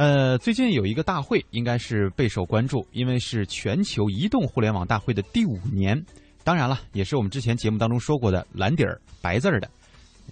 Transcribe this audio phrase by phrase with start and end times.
[0.00, 6.02] 呃，最近有一个大会，应该是备受关注，因为是全球移动互联网大会的第五年。
[6.42, 9.68] 当然了，也是我们之前节目当中说过的蓝底儿白字儿的，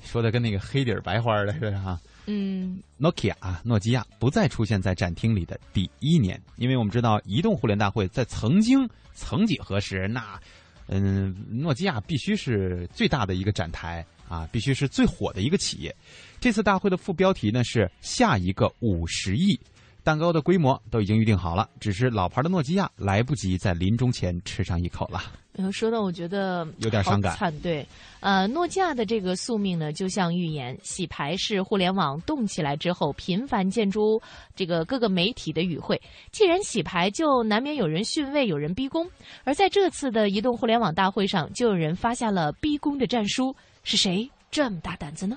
[0.03, 2.01] 说的跟那个黑底儿白花的似的哈。
[2.25, 10.41] 嗯，Nokia 啊，诺基亚不再出现在展厅里的第一年，因为我们知道移动互联大会在曾经曾几何时，那
[10.87, 15.95] 嗯，诺基亚必须是最大的一个展台啊，必须是最火的一个企业。
[16.41, 19.59] 这次大会的副标题呢是“下一个五十亿”，
[20.05, 25.21] 蛋糕的规模都已经预定好了，只是老牌的诺基亚来不及在临终前吃上一口了。
[25.55, 27.37] 嗯，说的我觉得有点伤感。
[27.61, 27.85] 对，
[28.21, 34.23] 呃，诺基亚的这个宿命呢，就像预言，洗牌是互联网动起来之后频繁见诸
[34.55, 36.01] 这个各个媒体的与会。
[36.31, 39.05] 既然洗牌，就难免有人逊位，有人逼宫。
[39.43, 43.53] 而在这次的移动互联网大会上，就有人发下了逼宫的战书。
[43.83, 45.37] 是谁这么大胆子呢？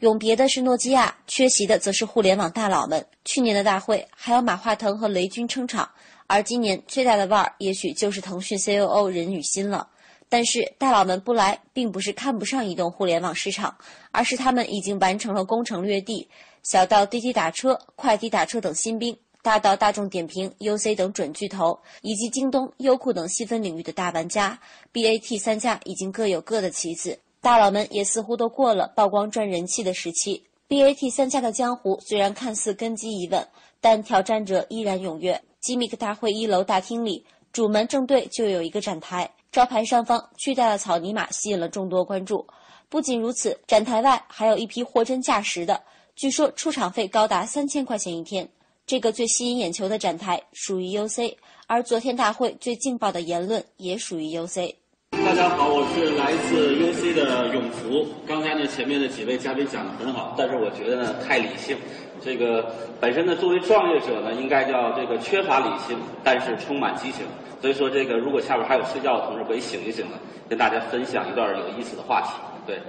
[0.00, 3.04] 永别的是诺基亚，缺席的则是互联网大佬们。
[3.24, 5.90] 去年的大会还有马化腾和雷军撑场，
[6.28, 9.88] 而今年最大的腕儿也许就是腾讯 COO 任宇欣了。
[10.28, 13.76] 但是大佬们不来，并不是看不上移动互联网市场，
[14.12, 16.28] 而是他们已经完成了攻城略地。
[16.62, 24.60] 小到滴滴打车、快滴打车等新兵，大到大众点评、UC 等准巨头，以及京东、优酷等细分领域的大玩家
[24.92, 27.18] ，BAT 三家已经各有各的棋子。
[27.40, 30.44] 大佬们也似乎都过了曝光赚人气的时期。
[30.68, 33.48] BAT 三家的江湖虽然看似根基已稳，
[33.80, 35.40] 但挑战者依然踊跃。
[35.62, 42.46] Gimmick 大会一楼大厅里，主门正对就有一个展台，招牌上方巨大的草泥马吸引了众多关注。
[42.88, 45.82] 不仅如此，展台外还有一批货真价实的，
[46.14, 48.48] 据说出场费高达三千块钱一天。
[48.86, 54.74] 这个最吸引眼球的展台属于 UC，而昨天大会最劲爆的言论也属于 UC。
[55.10, 58.06] 大家好，我是来自 UC 的永福。
[58.26, 61.76] 刚才呢，前面的几位嘉宾讲的很好，但是我觉得呢太理性。
[62.20, 67.26] 这个本身呢，作为创业者呢，应该叫这个缺乏理性，但是充满激情。
[67.60, 72.28] 所以说，这个如果下边还有睡觉的同志，可以醒一醒了，跟大家分享一段有意思的话题。
[72.66, 72.80] 对，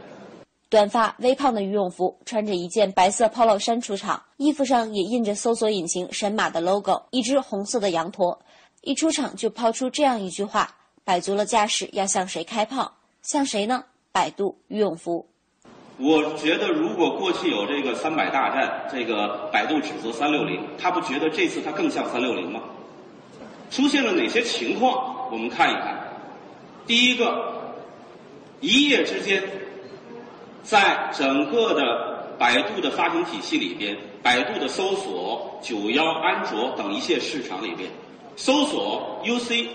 [0.69, 8.39] 短发微胖的于永福穿着一件白色 Polo 衫出场，衣服上也印着搜索引擎神马的 logo，一只红色的羊驼，
[8.81, 10.75] 一出场就抛出这样一句话。
[11.09, 12.93] 摆足了架势，要向谁开炮？
[13.23, 13.85] 向谁呢？
[14.11, 15.27] 百度、俞永福。
[15.97, 22.61] 我觉得，如果过去有这个三百大战，这个百度指责三六零，他不觉得这次他更像三六零吗？
[23.71, 25.31] 出现了哪些情况？
[25.31, 25.97] 我们看一看。
[26.85, 27.73] 第一个，
[28.59, 29.43] 一夜之间，
[30.61, 37.89] 在整个的百度的发行体系里边，百度的搜索、九幺、安卓等一些市场里边，
[38.35, 39.69] 搜索 UC。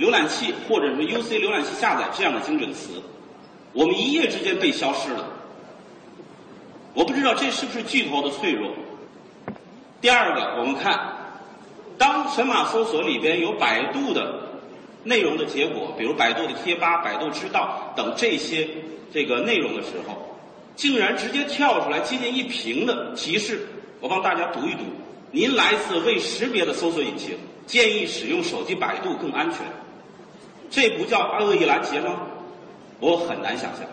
[0.00, 3.02] 浏览器或者是 UC 浏览器下载这样的精准词，
[3.74, 5.26] 我们一夜之间被消失了。
[6.94, 8.72] 我不知道这是不是巨头的脆弱。
[10.00, 10.98] 第二个，我们看，
[11.98, 14.40] 当神马搜索里边有百度的
[15.04, 18.66] 内容的结果，比如百度的贴吧、百度知道等这些
[19.12, 20.16] 这个内容的时候，
[20.76, 23.68] 竟然直接跳出来接近一屏的提示，
[24.00, 24.84] 我帮大家读一读：
[25.30, 27.36] 您来自未识别的搜索引擎，
[27.66, 29.58] 建议使用手机百度更安全。
[30.70, 32.26] 这不叫恶意拦截吗？
[33.00, 33.84] 我很难想象。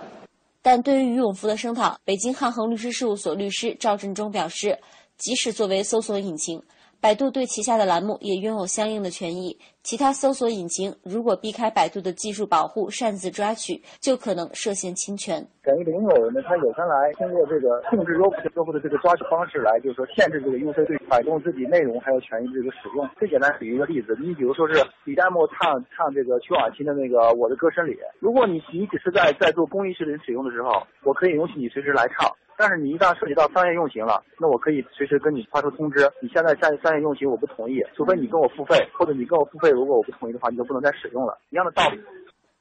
[0.61, 4.77] 但对于于永福的声讨，北京汉恒律师事务所律师赵振中表示，
[5.17, 6.61] 即使作为搜索引擎。
[6.99, 9.57] 百度对旗下的栏目也拥有相应的权益。
[9.83, 15.45] 其他搜索引擎如果避开百度的技术保护，擅自抓取，就可能涉嫌侵权。
[15.63, 18.23] 等于领有呢，他有权来通过这个控制优
[18.55, 23.07] 优酷的这个抓取方式来，就是说限制这个用户对百度自己内容还有权益这个使用。
[23.17, 24.73] 最简单举一个例子，你比如说是
[25.05, 32.29] 李代沫唱唱这个曲婉清的那个《我的歌声里》，如果你你只是在在做公益视频使用的时候，我可以允许你随时来唱。
[32.57, 36.11] 但是你一旦涉及到商业用型了，那我可以随时跟你发出通知。
[36.21, 42.01] 你现在在商业用型我不同意，除非你跟我付费，或者你跟我付费，如果我不同意的话，你就不能再使用了，一样的道理。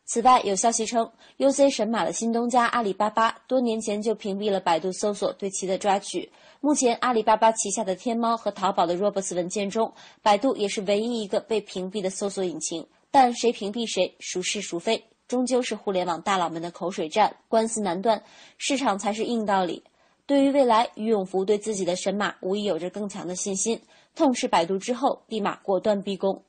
[0.05, 6.31] 此外，有消息称，UC 神马的新东家阿里巴巴多年前就屏蔽了百度搜索对其的抓取。
[6.61, 12.87] 目前，阿里巴巴旗下的天猫和淘宝的 Robots 文件中，百度也是唯一一个被屏蔽的搜索引擎。
[13.10, 15.03] 但谁屏蔽谁，孰是孰非？
[15.28, 18.23] 终究是互联网大佬们的口水战，官司难断，
[18.59, 19.83] 市场才是硬道理。
[20.25, 23.81] 对于未来，于永福对自己的神马无疑有着更强的信心。
[24.15, 26.43] 痛斥百度之后，立马果断逼宫。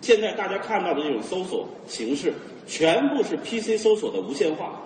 [0.00, 2.32] 现在大家看到的这种搜索形式，
[2.66, 4.80] 全部是 PC 搜索的无线化。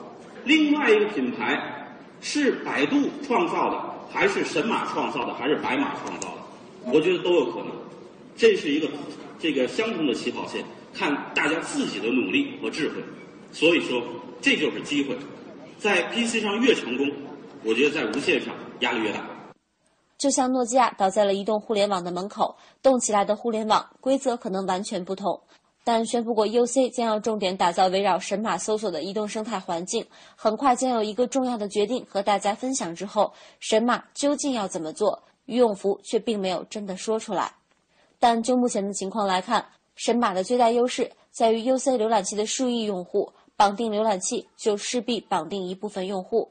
[0.44, 2.96] 另外一个品牌是百度
[3.26, 6.92] 创造的，还是神马创造的，还是白马创造的？
[6.92, 7.68] 我觉得都有可能。
[8.36, 8.88] 这是一个
[9.38, 10.64] 这个相同的起跑线。
[10.94, 13.02] 看大家自己的努力和智慧，
[13.52, 14.02] 所以说
[14.40, 15.16] 这就是机会，
[15.78, 17.10] 在 PC 上越成功，
[17.64, 19.20] 我觉得在无线上压力越大。
[20.16, 25.42] 就像诺基亚倒在了移动互联网的门口，动起来的互联网规则可能完全不同。
[25.86, 32.94] 但宣布过，UC 将要重点打造围绕神马搜索的移动生态环境，很快将有一个重要的决定和大家分享。
[32.94, 35.22] 之后，神马究竟要怎么做？
[35.44, 37.52] 于永福却并没有真的说出来。
[38.18, 46.50] 但就目前的情况来看，神马的最大优势在于 UC 浏览器的数亿用户绑定浏览器，就势必绑定一部分用户。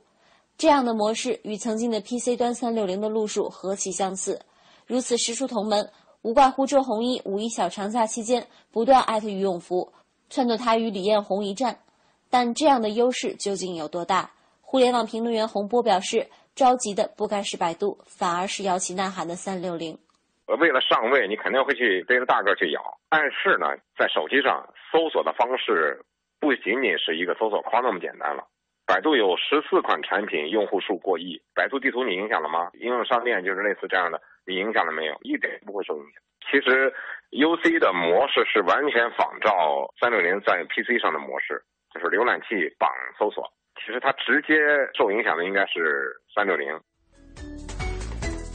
[0.58, 4.40] 这样的模式与曾经的 PC 端三六零的路数何其相似，
[4.86, 5.90] 如此师出同门。
[6.22, 9.92] 无怪乎周鸿祎五一小长假期间不断艾特于永福，
[10.32, 11.80] 撺掇他与李彦宏一战。
[12.30, 14.32] 但这样的优势究竟有多大？
[14.62, 19.98] 互联网评论员洪波表示，着急的不该是百度，反而是摇旗呐喊的三六零。
[20.46, 22.82] 为了上位，你肯定会去逮着大个去咬。
[23.10, 23.68] 但是呢，
[23.98, 26.04] 在手机上搜索的方式
[26.40, 28.44] 不仅仅是一个搜索框那么简单了。
[28.86, 31.42] 百度有十四款产品，用户数过亿。
[31.56, 32.70] 百度地图你影响了吗？
[32.74, 34.22] 应用商店就是类似这样的。
[34.46, 35.18] 你影响了没有？
[35.22, 36.22] 一点不会受影响。
[36.52, 36.94] 其实
[37.32, 41.64] ，UC 的模式是完全仿照三六零在 PC 上的模式，
[41.94, 43.50] 就是浏览器绑搜索。
[43.80, 44.56] 其实它直接
[44.94, 46.78] 受影响的应该是三六零。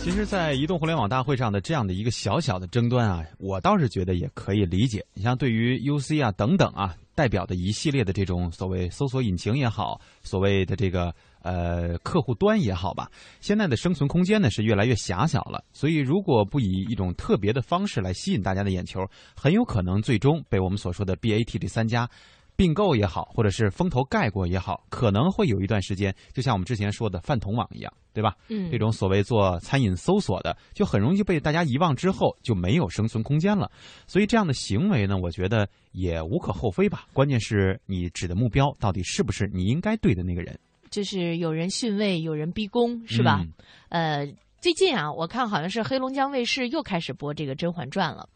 [0.09, 5.05] 其实，在移动互联网大会上的这样的一个小小的争端啊，我倒是觉得也可以理解。
[5.13, 11.15] 你像对于 UC 啊等等啊代表的一系列的这种所谓搜索引擎也好，所谓的这个。
[11.41, 13.09] 呃，客户端也好吧，
[13.41, 15.65] 现在的生存空间呢是越来越狭小了。
[15.73, 19.01] 所以，如果不以一种特别的方式来吸引大家的眼球，
[19.37, 22.11] 很有可能最终被我们所说的 BAT 这三家
[22.59, 28.35] 并购也好，或者是风头盖过也好，可能会有一段时间，就像我们之前说的饭桶网一样，对吧？
[28.49, 33.71] 嗯，这种所谓做餐饮搜索的，就很容易被大家遗忘之后就没有生存空间了。
[34.09, 37.07] 所以，这样的行为呢，我觉得也无可厚非吧。
[37.13, 40.59] 关键是你指的目标到底是不是你应该对的那个人。
[40.91, 43.47] 就是有人训位，有人逼宫，是吧？
[43.91, 44.27] 呃，
[44.61, 48.29] 最近啊，我看好像是黑龙江卫视又开始播这个《甄嬛传》了。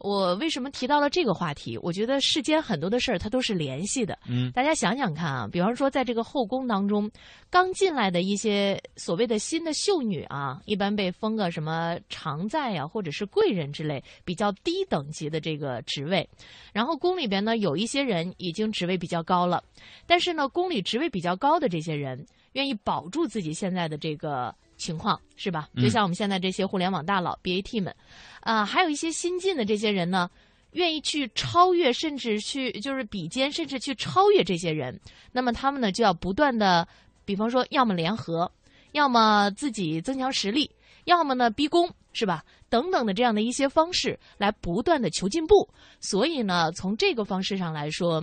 [0.00, 1.78] 我为什么提到了这个话题？
[1.78, 4.18] 我觉得世间很多的事儿它都是联系的。
[4.26, 7.10] 嗯，大家想想看啊，比方说在这个后宫当中，
[7.50, 16.26] 刚进来的一些所谓的新的秀女啊，一般被封个什么常在呀，或者是贵人之类比较低等级的这个职位。
[16.72, 19.62] 然后宫里边呢，有一些人已经职位比较高了，
[20.06, 24.54] 但是呢，宫里职位比较高的这些人愿意保住自己现在的这个。
[24.80, 25.68] 情况是吧？
[25.76, 27.94] 就像我们现在这些互联网大佬 BAT 们，
[28.40, 30.28] 啊，还有一些新进的这些人呢，
[30.72, 34.98] 愿意去超越，甚至去就是比肩，甚至去超越这些人。
[35.30, 36.88] 那么他们呢，就要不断的，
[37.24, 38.50] 比方说，要么联合，
[38.92, 40.70] 要么自己增强实力，
[41.04, 42.42] 要么呢逼宫，是吧？
[42.68, 45.68] 等等的这样的一些方式来不断的求进步。
[46.00, 48.22] 所以呢，从这个方式上来说，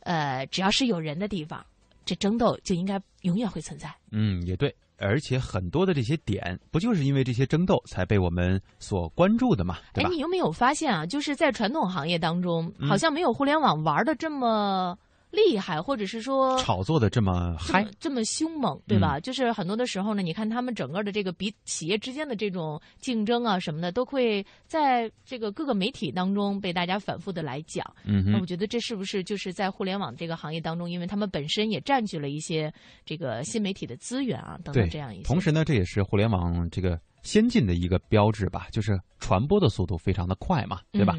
[0.00, 1.64] 呃，只要是有人的地方，
[2.04, 3.92] 这争斗就应该永远会存在。
[4.10, 4.74] 嗯，也对。
[4.98, 9.76] 而且很多的这些点，不就是因为这些争斗才被我们所关注的嘛？
[9.92, 10.10] 对吧？
[10.10, 11.04] 哎，你有没有发现啊？
[11.06, 14.96] 就是在传统行业当中，好像没有互联网玩的这么。
[15.36, 19.20] 厉害，或者是说炒作的这么嗨，这么凶猛，对吧？
[19.20, 27.84] 就是很多的时候呢，你看他们整个的这个比企业之间的这种竞争啊什么的，都会在这个各个媒体当中被大家反复的来讲。
[28.04, 32.72] 嗯，那我觉得这是不是就是在互联网这个行业当中，因为他们本身也占据了一些
[33.04, 35.24] 这个新媒体的资源啊等等这样一些。
[35.24, 36.98] 同时呢，这也是互联网这个。
[37.22, 41.16] 先进的一个标志吧，就是传播的速度非常的快嘛，对吧？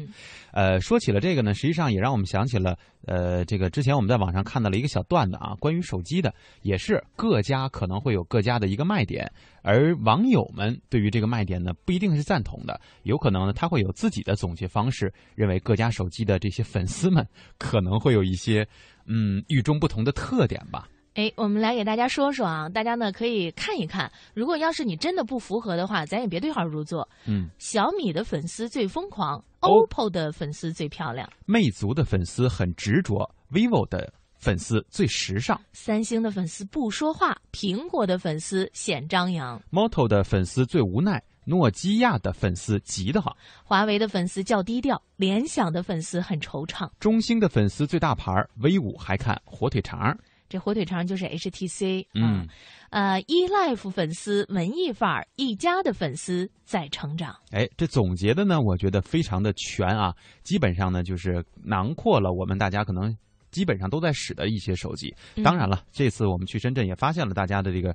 [0.52, 9.30] 呃，说起了这个呢，实际上也让我们想起了，呃，这个之前我们在网上看到了一个小段子啊，关于手机的，也是各家可能会有各家的一个卖点，
[9.62, 17.26] 而网友们对于这个卖点呢，不一定是赞同的，有可能呢，他会有自己的总结方式，认为各家手机的这些粉丝们
[17.58, 18.66] 可能会有一些
[19.04, 20.88] 嗯与众不同的特点吧。
[21.18, 24.08] 哎，我们来给大家说说啊，大家呢可以看一看。
[24.34, 27.08] 如果要是你真的不符合的话，咱也别对号入座。
[27.26, 50.16] 嗯，小米的粉丝最疯狂，OPPO 的粉丝最漂亮，魅族的粉丝很执着，vivo 的粉丝最时尚，三星的粉丝不说话，苹果的粉丝显张扬，moto 的粉丝最无奈，诺基亚的粉丝急得慌，华为的粉丝较低调，联想的粉丝很惆怅，中兴的粉丝最大牌，V 五还看火腿肠。
[50.48, 52.46] 这火腿肠就是 HTC，嗯，
[52.90, 57.36] 呃，eLife 粉丝文艺范儿，一家的粉丝在成长。
[57.50, 63.14] 哎，这总结的呢，我觉得非常的全啊，基本上呢就是囊括了我们大家可能
[63.50, 65.14] 基本上都在使的一些手机。
[65.44, 67.94] 当然了，这次我们去深圳也发现了大家的这个，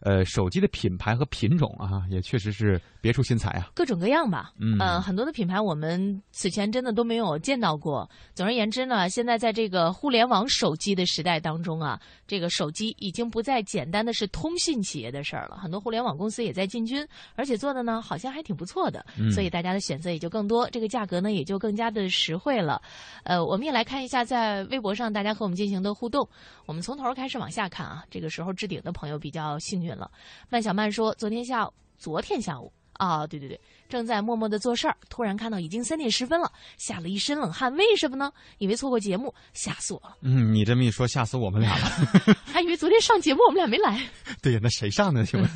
[0.00, 3.70] 呃，手机的品牌和品种啊，也确实是别出心裁啊。
[3.74, 8.08] 各种各样吧，嗯呃，很多的品牌我们此前真的都没有见到过。
[8.34, 22.80] 总而言之呢，现在在这个互联网手机的时代当中啊，这个手机已经不再简单的是通信企业的事儿了，很多互联网公司也在进军，而且做的呢好像还挺不错的，嗯所以大家的选择也就更多，这个价格呢也就更加的实惠了。
[23.24, 26.28] 呃，我们也来看一下在微博上大家和我们进行的互动。
[26.66, 30.10] 我们从头开始往下看啊，这个时候置顶的朋友比较幸运了。
[30.50, 37.72] 万小曼说，昨天下午，昨天下午啊，对对对，正在默默的做事儿，突然看到已经三点十分了，吓了一身冷汗。
[37.76, 38.32] 为什么呢？
[38.58, 41.84] 以为错过节目，吓死我了，嗯，你这么一说，吓死我们俩了。
[42.44, 44.04] 还以为昨天上节目我们俩没来。
[44.42, 45.24] 对呀，那谁上呢？
[45.24, 45.48] 请问，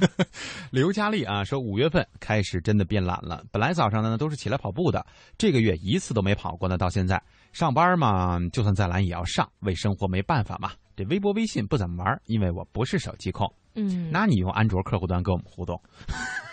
[0.70, 3.42] 刘佳丽啊，说五月份开始真的变懒了。
[3.50, 5.04] 本来早上呢都是起来跑步的，
[5.36, 6.78] 这个月一次都没跑过呢。
[6.78, 7.20] 到现在
[7.52, 10.70] 上班嘛，就算再懒也要上，为生活没办法嘛。
[10.94, 13.52] 这微博、微信不怎么玩，因为我不是手机控。
[13.74, 15.80] 嗯，那你用安卓客户端跟我们互动？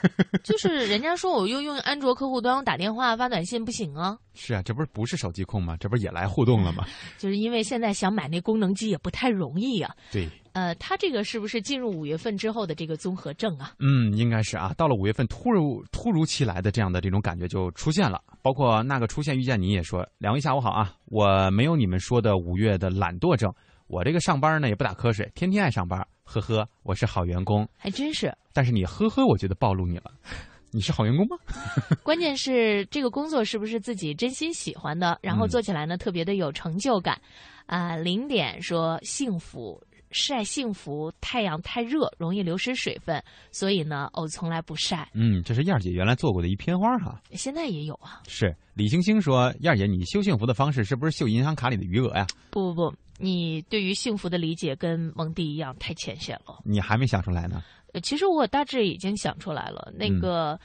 [0.45, 5.75] 就是人家说我又用安卓客户端我打电话发短信不行啊，是啊，这不是不是手机控吗？
[5.77, 6.85] 这不是也来互动了吗？
[7.19, 9.93] 就是因为现在想买那功能机也不太容易啊。
[10.09, 13.73] 对，呃，它这个是不是进入五月份之后的这个综合症啊？
[13.79, 14.73] 嗯，应该是啊。
[14.77, 18.21] 到了五月份，突如突如其来的这样的这种感觉就出现了。
[18.41, 23.53] 包括那个出现遇见你也说，两位下午好啊，我没有你们说的五月的懒惰症，
[23.87, 27.67] 我这个上班呢也不打瞌睡，天天爱上班，呵呵，我是好员工。
[27.75, 28.31] 还真是。
[28.53, 30.11] 但是你呵呵，我觉得暴露你了，
[30.71, 31.35] 你是好员工吗？
[32.03, 37.19] 关键是这个工作是不是自己真心喜欢的，然后做起来呢、特别的有成就感。
[37.65, 39.79] 啊、零点说幸福
[40.11, 45.07] 晒幸福，太阳太热容易流失水分，所以呢，我从来不晒。
[45.13, 47.19] 嗯，这是燕儿姐原来做过的一片花哈。
[47.31, 48.21] 现在也有啊。
[48.27, 52.25] 是李星星说，燕儿姐，你秀幸福的方式是不是秀银行卡里的余额呀？
[52.49, 56.59] 不不不，你对于幸福的理解跟蒙蒂一样太浅显了。
[56.65, 57.61] 你还没想出来呢。
[57.93, 60.59] 呃，其实我大致已经想出来了，那个。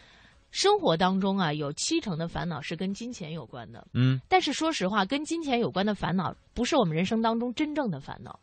[0.57, 3.85] 生活当中啊，有七成的烦恼是跟金钱有关的。
[3.93, 8.39] 嗯，但是说实话，跟金钱有关的烦恼不是我们人生当中真正的烦恼。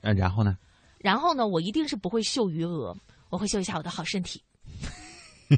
[0.00, 0.56] 呃，然后呢？
[0.96, 2.96] 然后呢，我一定是不会秀余额，
[3.28, 4.42] 我会秀一下我的好身体。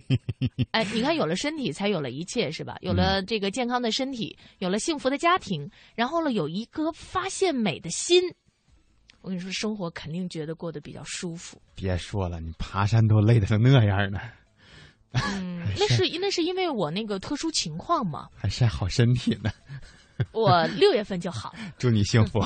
[0.72, 2.76] 哎，你看，有了身体，才有了一切，是吧？
[2.80, 8.22] 有了这个健康的身体，有了幸福的家庭，然后呢，有一颗发现美的心。
[9.20, 11.60] 我跟你说，生活肯定觉得过得比较舒服。
[11.74, 14.18] 别说了，你爬山都累得成那样呢。
[15.12, 18.28] 嗯， 那是那是因为我那个特殊情况嘛。
[18.34, 19.50] 还晒好身体呢。
[20.32, 21.54] 我六月份就好。
[21.78, 22.40] 祝你幸福。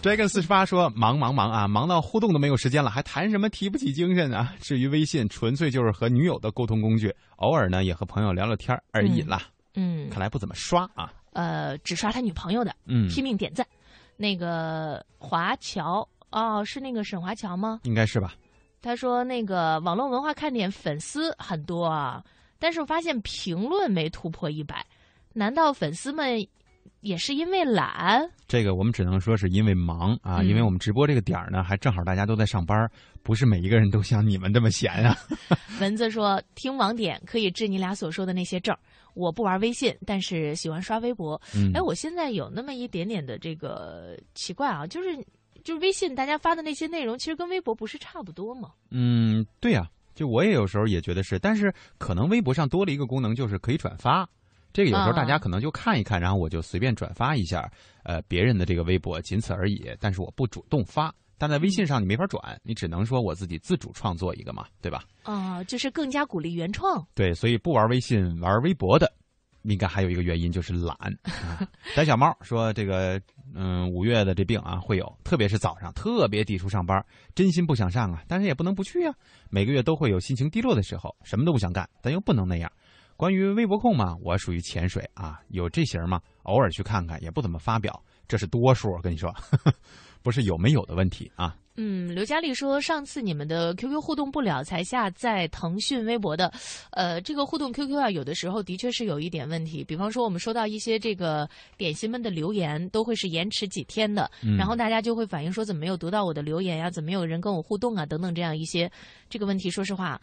[0.00, 4.54] Dragon 四十八说：“忙忙忙啊，忙到互动都没有时间了，还谈什么提不起精神啊？
[4.60, 9.42] 至于微信，纯粹就是和女友的沟通工具，偶尔呢也和朋友聊聊天而已啦。
[9.74, 11.12] 嗯，看来不怎么刷啊。
[11.32, 13.66] 呃，只刷他女朋友的，嗯，拼命点赞。
[14.16, 17.80] 那个华侨哦，是那个沈华侨吗？
[17.82, 18.34] 应该是吧。
[18.80, 22.22] 他说那个网络文化看点粉丝很多啊，
[22.60, 24.86] 但是我发现评论没突破一百，
[25.32, 26.46] 难道粉丝们
[27.00, 28.28] 也是因为懒？
[28.46, 32.90] 这个我们只能说是因为忙啊，嗯因为我们直播这个点儿呢，还正好大家都在上班，
[33.22, 35.16] 不是每一个人都像你们这么闲啊。
[35.80, 38.78] 蚊子说听网点可以治你俩所说的那些症儿。
[39.14, 41.40] 我不玩微信，但是喜欢刷微博。
[41.54, 45.16] 嗯哎，我现在有那么一点点的这个奇怪啊，就是
[45.64, 48.70] 就是微信大家发的那些内容，其实跟微博不是差不多吗？
[48.90, 54.28] 嗯，对呀、就我也有时候也觉得是，但是可能微博上多了一个功能，就是可以转发。
[54.78, 57.68] 这个有时候大家啊可能就看一看，然后我就随便转发一下，
[58.04, 59.90] 呃，别人的这个微博，仅此而已。
[59.98, 65.02] 但是我不主动发，但在微信上你没法转，你只能说我自己自主创作一个嘛，对吧？
[65.24, 67.04] 啊、就是更加鼓励原创。
[67.12, 69.12] 对，所以不玩微信玩微博的，
[69.62, 70.96] 应该还有一个原因就是懒。
[71.24, 71.66] 啊、
[71.96, 73.20] 胆小猫说这个，
[73.56, 77.04] 嗯，五月的这病啊会有，特别是早上特别抵触上班，
[77.34, 79.12] 真心不想上啊，但是也不能不去啊。
[79.50, 82.70] 每个月都会有心情低落的时候，什么都不想干，但又不能那样。
[83.18, 88.92] 关于微博控嘛，我属于潜水啊，有这型嘛，偶尔去看看，也不怎么发表，这是多数。
[88.92, 89.34] 我跟你说，
[90.22, 91.56] 不是有没有的问题啊。
[91.74, 96.52] 嗯，刘佳丽说，上次你们的 QQ 互动不了，才下载腾讯微博的，
[96.92, 99.82] 呃，这个互动 QQ 啊，有的时候的确是有一点问题。
[99.82, 108.88] 比方说，我们收到一些这个点心们的留言，都会是延迟几天的，嗯然后大家就会反映说，怎么没有读到我的留言呀、怎么没有人跟我互动啊，等等这样一些
[109.28, 109.68] 这个问题。
[109.68, 110.20] 说实话，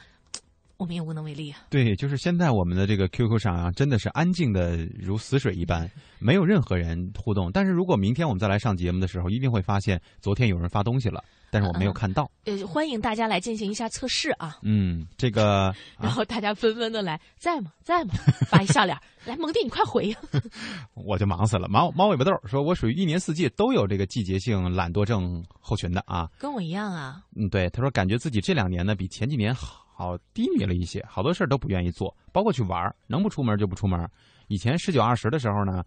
[0.78, 1.60] 我们也无能为力啊。
[1.70, 5.90] 对，就是现在我们的这个 QQ 上啊，真的是安静的如死水一般，
[6.20, 7.52] 没有任何人互动。
[7.52, 12.30] 但是如果明天我们再来上节目的时候，一定会发现昨天有人发东西了，但是我没有看到。
[12.46, 14.58] 呃，欢迎大家来进行一下测试啊。
[14.64, 17.72] 嗯，这个， 然后大家纷纷的来，在吗？
[17.82, 18.14] 在吗？
[18.48, 20.18] 发一笑脸， 来，蒙蒂，你快回呀！
[20.94, 21.68] 我就忙死了。
[21.70, 26.30] 猫猫尾巴豆说，我属于一年四季都有这个季节性懒惰症候群的啊。
[26.38, 27.24] 跟我一样啊。
[27.36, 34.10] 嗯，对，他说感觉自己这两年呢比前几年好好低迷了一些，好多事儿都不愿意做，包括去玩儿，能不出门就不出门。
[34.48, 35.84] 以前十九二十的时候呢。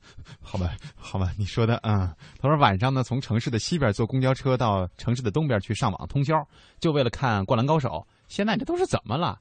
[0.40, 2.14] 好吧，好吧，你说的啊。
[2.38, 6.46] 他说晚上呢，从城市的西边坐公交车到城市的东边去上网通宵，
[6.78, 7.88] 就为了看《灌篮高手》。
[8.28, 9.40] 现在这都是怎么了？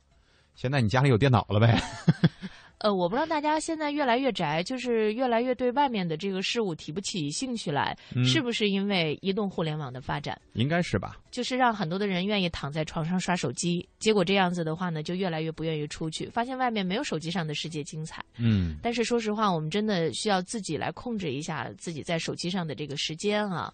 [0.56, 1.80] 现在你家里有电脑了呗？
[2.79, 10.39] 呃，我不知道大家现在越来越宅，就是越来越对外面的这个事物提不起兴趣来，是不是因为移动互联网的发展？
[10.53, 11.17] 应该是吧。
[11.31, 18.24] 就是让很多的人愿意躺在床上刷手机，结果这样子的话呢，就越来越不愿意出去，发现外面没有手机上的世界精彩。
[18.38, 18.77] 嗯。
[18.84, 23.74] 但是说实话，我们真的需要自己来控制一下自己在手机上的这个时间啊。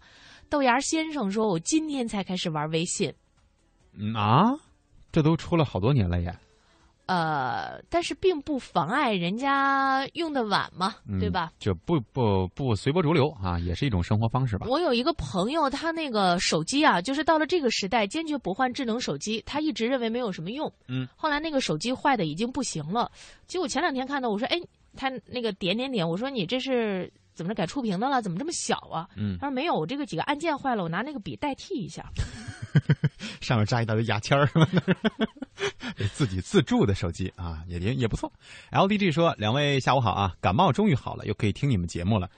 [0.50, 3.14] 豆芽先生说：“我今天才开始玩微信。”
[4.00, 4.54] 嗯啊，
[5.12, 6.34] 这都出了好多年了耶。
[7.14, 11.54] 呃，但是并不妨碍人家用的晚嘛，对吧？
[11.60, 14.66] 就不不不随波逐流啊，也是一种生活方式吧。
[14.68, 20.72] 我有一个朋友，他那个手机啊，就是到了这个时代，坚决不换智能手机，他一直认为没有什么用。
[20.88, 23.12] 嗯，后来那个手机坏的已经不行了，
[23.46, 24.60] 结果前两天看到，我说，哎，
[24.98, 28.22] 他那个点点点，我说你这是怎么着改触屏的了？
[28.22, 29.10] 怎么这么小啊？
[29.16, 32.06] 嗯，他说没有，我这个几个按键坏了，我拿那个笔代替一下。
[33.42, 34.50] 上面扎一大堆牙签儿，
[36.14, 38.32] 自己自助的手机啊，也也也不错。
[38.72, 42.30] LDG 说：“两位下午好啊，感冒终于好了，又可以听你们节目了。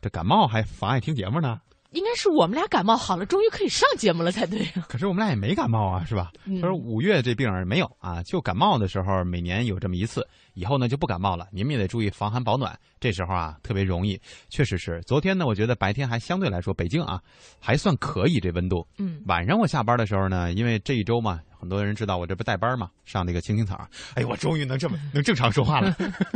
[0.00, 1.60] 这感冒还妨碍听节目呢？
[1.92, 4.86] 应该是我们俩感冒好了，终于可以上节目了才对啊。
[4.88, 6.30] 可是我们俩也没感冒啊，是吧？
[6.60, 11.46] 他说五月这病没有啊，就感冒的时候每年有这么一次，以后呢就不感冒了。
[11.50, 14.20] 你们也得注意防寒保暖，这时候啊特别容易。
[14.50, 17.20] 确实是，昨天呢，我觉得白天还相对来说北京啊
[17.58, 18.86] 还算可以这温度。
[18.98, 23.84] 嗯，晚上我下班的时候呢，因为这一周嘛。”很多人知道我这不带班嘛，上那个青青草。
[24.14, 25.92] 哎，我终于能这么能正常说话了，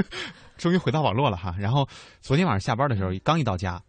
[0.58, 1.54] 终于回到网络了哈。
[1.60, 1.88] 然后
[2.20, 3.80] 昨天晚上下班的时候，刚一到家，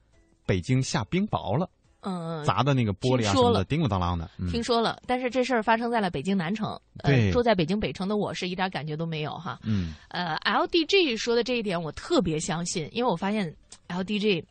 [0.46, 1.70] 北京下冰雹了，
[2.02, 4.30] 嗯，砸的那个玻璃啊什么的，叮咣当啷的。
[4.52, 6.80] 听说了，但是这事儿发生在了北京南城。
[7.04, 9.60] 对，住在北京北城的我是一点感觉都没有哈。
[9.64, 13.56] 嗯，呃，LDG 说的这一点我特别相信，因为我发现
[13.88, 14.44] LDG。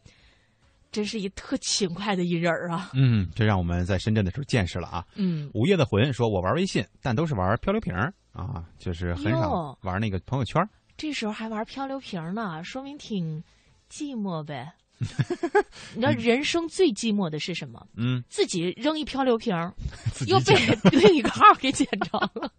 [0.92, 2.90] 真是一特勤快的一人儿啊！
[2.92, 5.02] 嗯，这让我们在深圳的时候见识了啊。
[5.14, 7.94] 嗯，午夜的魂说：“我玩微信，但都是玩漂流瓶
[8.34, 10.62] 啊，就是很少玩那个朋友圈。
[10.99, 13.42] 这时候还玩漂流瓶呢，说明挺
[13.90, 14.71] 寂寞呗。
[15.95, 17.86] 你知道人生最寂寞的是什么？
[17.97, 19.54] 嗯，自己扔一漂流瓶，
[20.26, 20.54] 又被
[20.91, 22.50] 另 一个号给捡着了。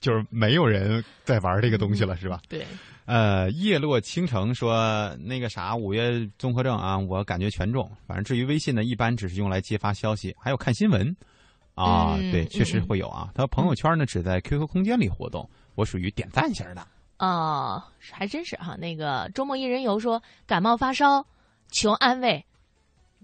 [0.00, 2.40] 就是没有人在玩这个东西了，是吧？
[2.48, 2.66] 对。
[3.04, 7.90] 呃，叶落倾城说那个啥，五月综合症啊，我感觉全中。
[8.06, 11.14] 反正至于微信呢，一般只是用来接发消息，还有看新闻。
[11.74, 13.30] 啊，对，确实会有啊。
[13.34, 15.48] 他朋友圈呢，只在 QQ 空间里活动。
[15.74, 16.86] 我属于点赞型的。
[17.18, 18.76] 哦，还真是哈。
[18.76, 21.26] 那个周末一人游说感冒发烧，
[21.72, 22.44] 求安慰。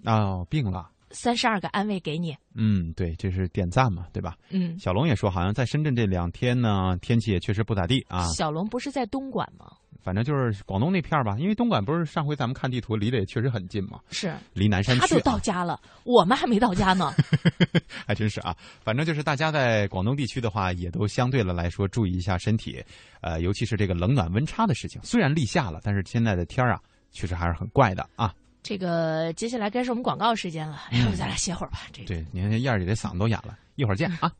[0.05, 0.91] 哦，病了。
[1.11, 2.37] 三十二个安慰给你。
[2.55, 4.37] 嗯，对，这是点赞嘛，对吧？
[4.51, 4.79] 嗯。
[4.79, 8.27] 小龙也说，好像在深圳这两天呢，天气也确实不咋地啊。
[8.29, 9.73] 小龙不是在东莞吗？
[10.03, 14.01] 反正就是广东那片儿吧，因为东莞不是上回咱们看地图离得也确实很近嘛。
[14.11, 14.35] 是。
[14.53, 15.01] 离南山区。
[15.01, 17.11] 他都到家了，我们还没到家呢。
[18.07, 22.83] 还真是啊，反正就是大家在广东地区的话，也都相对的来说注意一下身体，
[23.23, 25.01] 呃，尤其是这个冷暖温差的事情。
[25.03, 26.81] 虽然立夏了，但是现在的天儿啊，
[27.13, 28.35] 确实还是很怪的啊。
[28.63, 31.81] 这个接下来该是我们广告时间了，要不咱俩歇会儿吧？
[31.93, 34.31] 这对，你看燕儿姐这嗓子都哑了，一会儿见啊。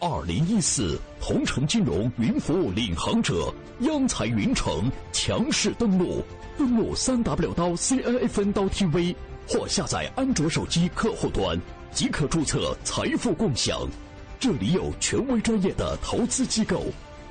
[0.00, 6.22] 二零一四同城金融云服务领航者央财云城强势登陆，
[6.58, 9.16] 登录三 W 刀 CNFN 刀 TV
[9.48, 11.58] 或下载安卓手机客户端
[11.90, 13.88] 即可注册财富共享。
[14.38, 16.84] 这里有权威专业的投资机构，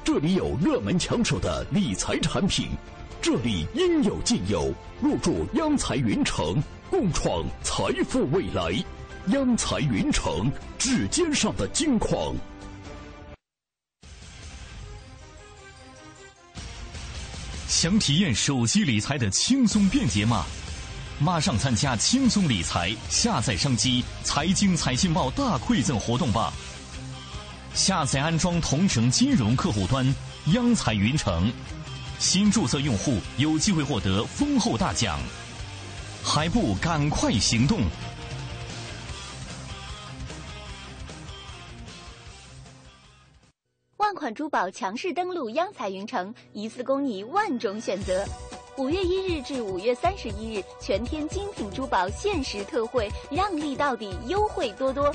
[0.03, 2.67] 这里有热门抢手的理财产品。
[3.21, 4.69] 这里应有尽有，
[5.01, 8.73] 入驻央财云城，共创财富未来。
[9.27, 12.35] 央财云城，指尖上的金矿。
[17.69, 20.45] 想体验手机理财的轻松便捷吗？
[21.17, 26.51] 马上参加轻松理财下载商机财经财信报大馈赠活动吧！
[27.73, 30.05] 下载安装同城金融客户端，
[30.53, 31.51] 央财云城。
[32.19, 35.19] 新注册用户有机会获得丰厚大奖，
[36.23, 37.81] 还不赶快行动！
[43.97, 48.23] 万款珠宝强势登陆央彩云城，一次供你万种选择。
[48.77, 55.13] 五月一日至五月三十一日，全天精品珠宝限时特惠，让利到底，优惠多多。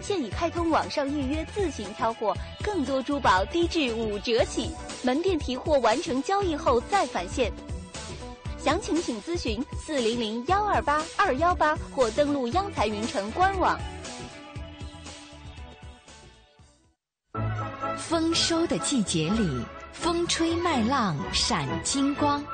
[0.00, 4.70] 现已开通网上预约，自行挑货，更多珠宝低至五折起。
[5.02, 7.52] 门店提货完成交易后再返现。
[8.58, 13.80] 详情请咨询四零零幺二八二幺八或登录央财云城官网。
[17.96, 22.44] 丰收的季节里，风吹麦浪闪金光，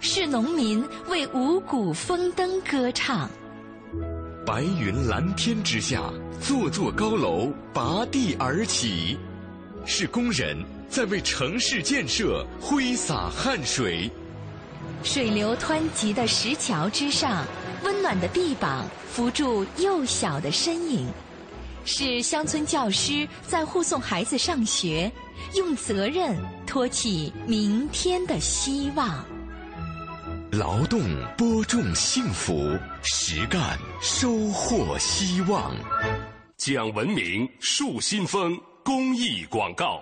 [0.00, 3.28] 是农民为五谷丰登歌唱。
[4.46, 6.02] 白云蓝天之下，
[6.38, 9.16] 座座高楼拔地而起，
[9.86, 14.10] 是工人在为城市建设挥洒汗水。
[15.02, 17.46] 水流湍急的石桥之上，
[17.84, 21.06] 温暖的臂膀扶住幼小的身影，
[21.86, 25.10] 是乡村教师在护送孩子上学，
[25.54, 29.24] 用责任托起明天的希望。
[30.58, 31.00] 劳动
[31.36, 35.74] 播种幸福，实干收获希望。
[36.56, 40.00] 讲文明树新风公益广告。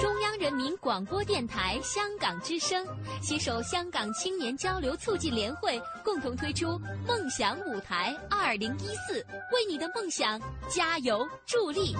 [0.00, 2.86] 中央人民广播电台香港之声
[3.20, 9.18] 携手香港青年交流促进联会，共同推出“梦想舞台二零一四”，
[9.52, 11.94] 为你的梦想加油助力。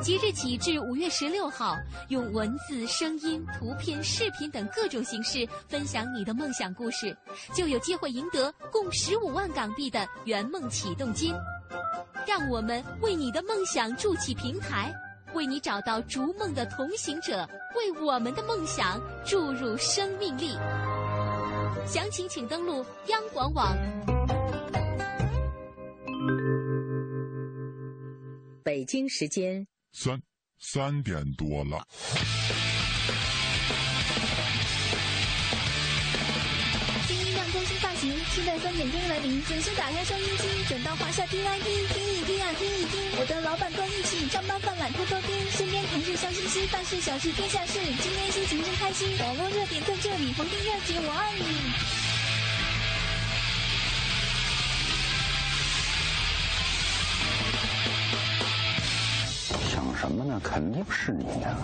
[0.00, 1.76] 即日起至五月十六号，
[2.08, 7.16] 用文字、声音、图片、视频等各种形式分享你的梦想故事，
[7.52, 11.34] 就有机会赢得共十五万港币的圆梦启动金。
[12.26, 14.92] 让我们为你的梦想筑起平台。
[15.34, 20.52] 为你找到逐梦的同行者，为我们的梦想注入生命力。
[21.86, 23.76] 详情请登录央广网。
[28.64, 29.66] 北京时间
[30.00, 30.22] 三
[30.60, 31.84] 三点多了。
[38.30, 43.00] 期待三点钟来临，准时打开收音机，转到华夏听 IP，听一听啊，听一听。
[43.18, 49.18] 我的老板跟一起上班犯懒偷偷听，身边同事笑嘻嘻，办事小事天下事，今天心情真开心。
[49.18, 51.97] 网络热点在这里，黄金热姐我爱你。
[59.98, 60.40] 什么呢？
[60.44, 61.58] 肯定是你呀。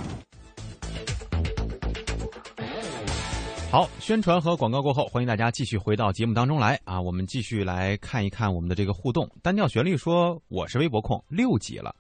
[3.71, 7.01] 好，宣传和广告过后，欢迎大家继续回到节目当中来啊！
[7.01, 9.29] 我们继续来看一看我们的这个互动。
[9.41, 11.95] 单调旋律说：“我是微博控，六级了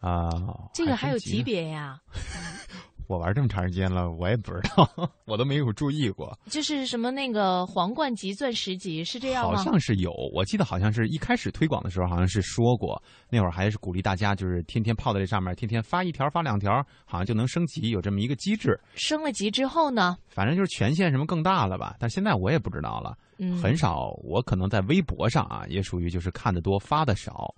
[0.00, 0.28] 啊！”
[0.74, 2.00] 这个还有级别呀？
[3.08, 4.86] 我玩这么长时间了，我也不知道，
[5.24, 6.38] 我都没有注意过。
[6.50, 9.56] 就是什么那个皇冠级、钻石级是这样吗？
[9.56, 18.78] 好像是有，我记得好像是一开始推广的时候，好像是说过，那会儿还是鼓励大家就是天天泡在这上面，天天发一条、发两条，好像就能升级，有这么一个机制。
[18.94, 20.16] 升了级之后呢？
[20.28, 21.96] 反正就是权限什么更大了吧？
[21.98, 24.10] 但现在我也不知道了，嗯很少。
[24.22, 27.54] 我可能在微博上啊，也属于就是看的多，发的少。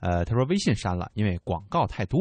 [0.00, 2.20] 呃，他说微信删了，因为广告太多。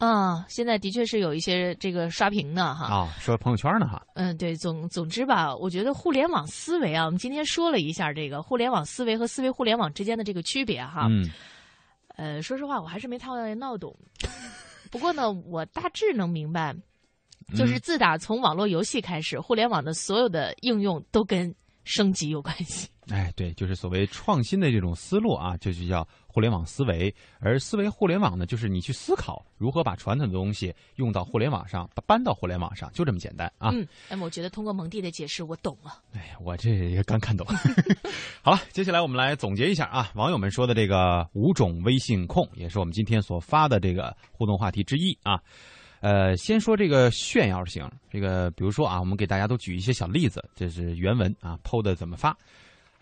[0.00, 4.02] 啊，现在的确是有一些这个刷屏的哈啊，说朋友圈呢哈。
[4.14, 11.06] 嗯，对，总总之吧，我觉得互联网思维啊，我们今天说了一下这个互联网思维和思维互联网之间的这个区别哈。
[11.08, 11.30] 嗯。
[12.16, 13.94] 呃，说实话，我还是没太闹懂。
[14.90, 16.74] 不过呢，我大致能明白，
[17.56, 22.88] 就是自打从网络游戏开始，互联网的所有的应用都跟升级有关系。
[23.10, 27.12] 哎，对，就是所谓创新的这种思路啊，这就叫互联网思维。
[27.40, 33.70] 而思维互联网呢，就是你去思考如何把传统的东西用到互联网上，搬到互联网上，就这么简单啊。
[33.72, 36.00] 嗯，那么我觉得通过蒙蒂的解释，我懂了。
[36.12, 37.46] 哎，我这也刚看懂。
[38.42, 45.40] 好了，接下来我们来总结一下啊，网友们说的这个五种微信控，也是我们今天所发的这个互动话题之一啊。
[46.00, 52.34] 呃，先说这个炫耀型，这个比如说啊，我们给大家都举一些小例子，这是原文啊，PO 的怎么发？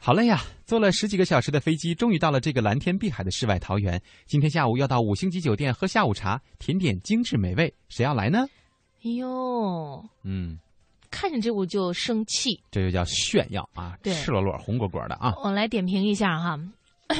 [0.00, 4.00] 好累呀，坐了十几个小时的飞机，终于到了这个蓝天碧海的世外桃源。
[4.26, 8.46] 今天下午要到五星级酒店喝下午茶，甜点精致美味，谁要来呢？
[9.04, 10.58] 哎呦，嗯，
[11.11, 15.34] 看着这我就生气，这就叫炫耀啊，赤裸裸、红果果的啊。
[15.42, 16.58] 我来点评一下哈。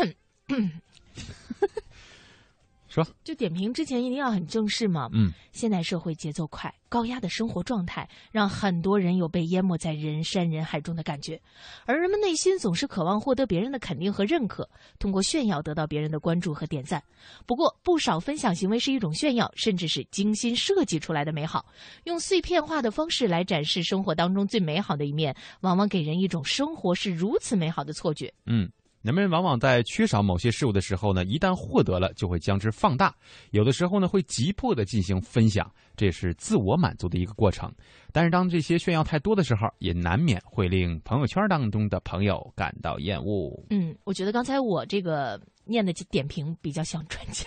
[2.88, 5.09] 说，就点评之前一定要很正式嘛。
[5.12, 11.40] 嗯，现代社会节奏快，高压的生活状态让很多人有被淹没在人山人海中的感觉，
[11.85, 17.03] 而人们内心总是渴望获得别人的肯定和认可，通过炫耀得到别人的关注和点赞。
[17.46, 21.66] 不过，不少分享行为是一种炫耀，甚至是精心设计出来的美好，
[22.05, 28.33] 用碎片化的方式来展示生活当中最美好的一面，往往给人一种生活是如此美好的错觉。
[28.46, 28.70] 嗯。
[29.02, 33.14] 人们往往在缺少某些事物的时候呢，一旦获得了，就会将之放大。
[33.52, 37.72] 有的时候呢，会急迫的进行分享，这也是自我满足的一个过程。
[38.12, 43.64] 但是当这些炫耀太多的时候，也难免会令朋友圈当中的朋友感到厌恶。
[43.70, 47.46] 嗯，我觉得刚才我这个念的点评比较像专家。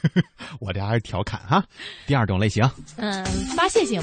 [0.58, 1.62] 我这还是调侃哈。
[2.06, 2.64] 第二种类型，
[2.96, 3.24] 嗯，
[3.54, 4.02] 发泄型。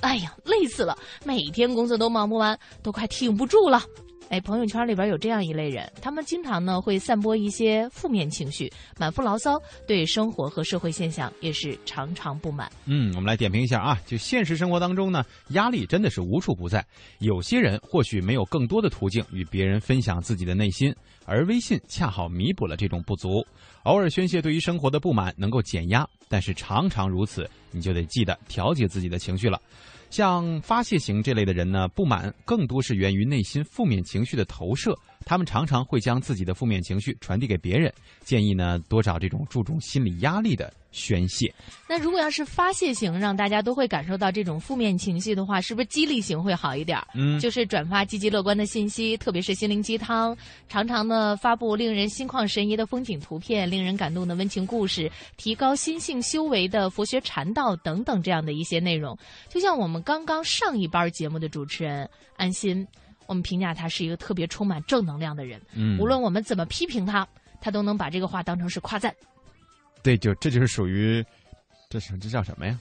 [0.00, 3.80] 哎呀，累死了，每天工作都忙不完，都快挺不住了。
[4.30, 12.68] 哎，朋友圈里边有这样一类人，他们经常呢会散播一些负面情绪，满腹牢骚，对生活和社会现象也是常常不满。
[12.86, 16.84] 嗯，我们来点评一下啊，就现实生活当中呢，压力真的是无处不在。
[17.18, 20.92] 有些人或许没有更多的途径与别人分享自己的内心，
[21.26, 23.46] 而微信恰好弥补了这种不足。
[23.84, 29.60] 偶尔宣泄对于生活的不满能够减压，但是常常如此，你就得记得调节自己的情绪了。
[30.14, 37.92] 像发泄型这类的人呢，不满更多是源于内心负面情绪的投射，他们常常会将自己的负面情绪传递给别人。
[38.24, 40.72] 建议呢，多找这种注重心理压力的。
[40.94, 41.52] 宣泄。
[41.88, 46.96] 那如果要是发泄型，让大家都会感受到这种负面情绪的话，是不是激励型会好一点？
[47.16, 50.36] 嗯，就是转发积极乐观的信息，特别是心灵鸡汤，
[50.68, 59.18] 常常呢发布令人心旷神怡的风景图片，令人感动的温情故事，提高心性修为的佛学禅道等等这样的一些内容。
[59.48, 62.86] 就像我们刚刚上一班节目的主持人安心，
[63.26, 65.60] 我们评价他是一个特别充满正能量的人。
[65.74, 67.26] 嗯，无论我们怎么批评他，
[67.60, 69.14] 他都能把这个话当成是夸赞。
[70.02, 71.24] 对，就这就是属于，
[71.88, 72.78] 这是这叫什么呀？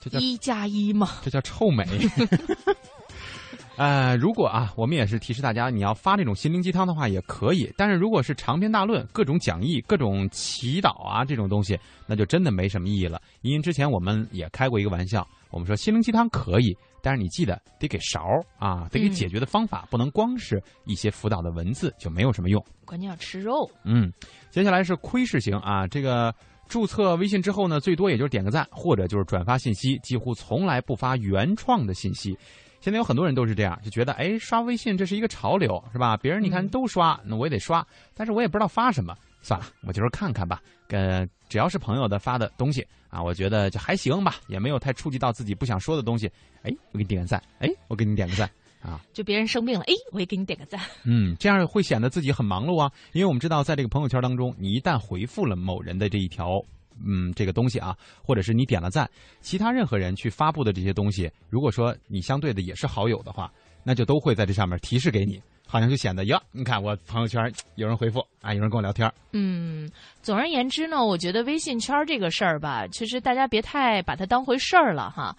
[0.00, 1.10] 这叫一加一嘛？
[1.22, 1.86] 这叫臭美。
[3.76, 13.20] 呃，如果啊，我们也是提示大家，你要发这种心灵鸡汤的话也可以，但是如果是长篇大论、各种讲义、各种祈祷啊这种东西，那就真的没什么意义了。
[13.40, 22.64] 因为之前我们也开过一个玩笑，我们说心灵鸡汤可以，但是你记得得给勺啊，得给解决的方法，不能光是一些辅导的文字就没有什么用。
[22.84, 23.70] 关键要吃肉。
[23.84, 24.12] 嗯。
[24.50, 26.34] 接下来是窥视型啊，这个
[26.68, 32.36] 注册微信之后呢，最多也就是点个赞，或者就是转发信息，几乎从来不发原创的信息。
[32.80, 36.16] 现在有很多人都是这样，就觉得哎，刷微信这是一个潮流，是吧？
[36.16, 40.60] 别人你看都刷，那我也得刷，但是我也不知道发什么，算了，我就是看看吧。
[40.88, 46.26] 呃，只要是朋友的发的东西啊，我觉得就还行吧，也没有太触及到自己不想说的东西。
[46.62, 48.50] 哎，我给你点个赞，哎，我给你点个赞。
[48.80, 50.80] 啊，就别人生病了，哎，我也给你点个赞。
[51.04, 56.60] 嗯，这样会显得自己很忙碌啊，因为我们知道，在这个朋友圈当中，你一旦回复了某人的这一条，
[57.04, 57.94] 嗯，这个东西啊，
[58.24, 59.08] 或者是你点了赞，
[59.40, 63.52] 其他任何人去发布的这些东西，如果说你相对的也是好友的话，
[63.84, 65.40] 那就都会在这上面提示给你，
[65.72, 69.10] 好像就显得哟，你看我朋友圈有人回复啊，有人跟我聊天。
[69.32, 75.34] 嗯，总而言之呢，我觉得微信圈这个事儿吧，其实大家别太把它当回事儿了哈。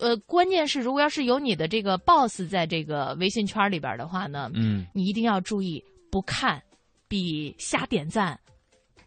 [0.00, 6.60] 呃，关键是如果要是有你的这个 boss 在这个微信圈里边的话呢，嗯，你一定要注意不看，
[7.06, 8.36] 比瞎点赞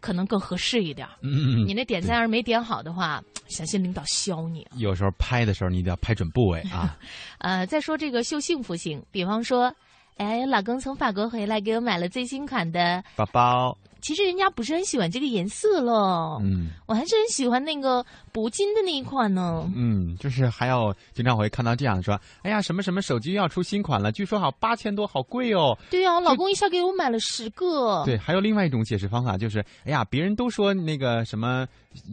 [0.00, 1.06] 可能更合适一点。
[1.20, 4.66] 嗯，你那点赞要是没点好的话，小心领导削你。
[4.76, 6.96] 有时候拍的时候你一定要拍准部位啊。
[7.40, 9.74] 呃，再说这个秀幸福型，比方说，
[10.16, 13.76] 哎，老公从法国回来，给我买了最新款的包包。
[14.02, 19.70] 其实人家不是很喜欢这个颜色了，嗯，我还是很喜欢那个铂金的那一款呢。
[19.76, 25.78] 嗯，就是还有经常会看到这样说，哎呀，什么什么手机要出新款了，据说好八千多，好贵哦。
[25.88, 28.04] 对呀，老公一下给我买了十个。
[28.04, 31.64] 对，还有另外一种解释方法，就是哎呀，别人都说那个什么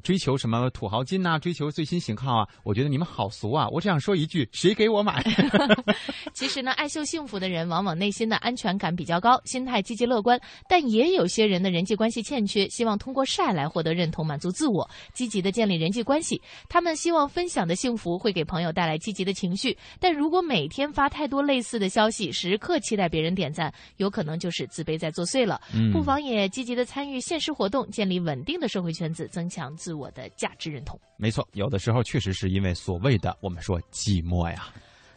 [0.04, 3.68] 追求什么土豪金呐，追求最新型号啊，我觉得你们好俗啊。
[3.70, 5.24] 我只想说一句，谁给我买？
[6.36, 11.79] 其实呢，爱秀幸福的人往往内心的安全感比较高，心态积极乐观，但也有些人的人。
[11.80, 16.42] 人际关系欠缺，希望通过晒来获得认同，满足自我，积极的建立人际关系。
[16.68, 25.58] 他们希望分享的幸福会给朋友带来积极的情绪，但如果每天发太多类似的消息，时刻期待别人点赞，有可能就是自卑在作祟了。
[25.94, 31.00] 不妨也积极的参与现实活动，建立稳定的社会圈子，增强自我的价值认同。
[31.16, 34.68] 没错，有的时候确实是因为所谓的我们说寂寞呀。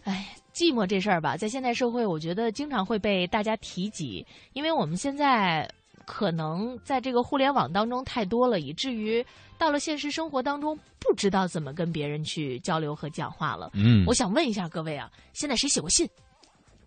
[0.05, 5.69] 哎，寂寞这事儿吧，在现代社会，我觉得经常会被大家提及，因为我们现在。
[6.07, 9.25] 可能在这个互联网当中太多了，以至于
[9.59, 13.71] 到了现实生活当中，不知道怎么跟别人去交流和讲话了。
[13.75, 16.09] 嗯，我想问一下各位啊，现在谁写过信？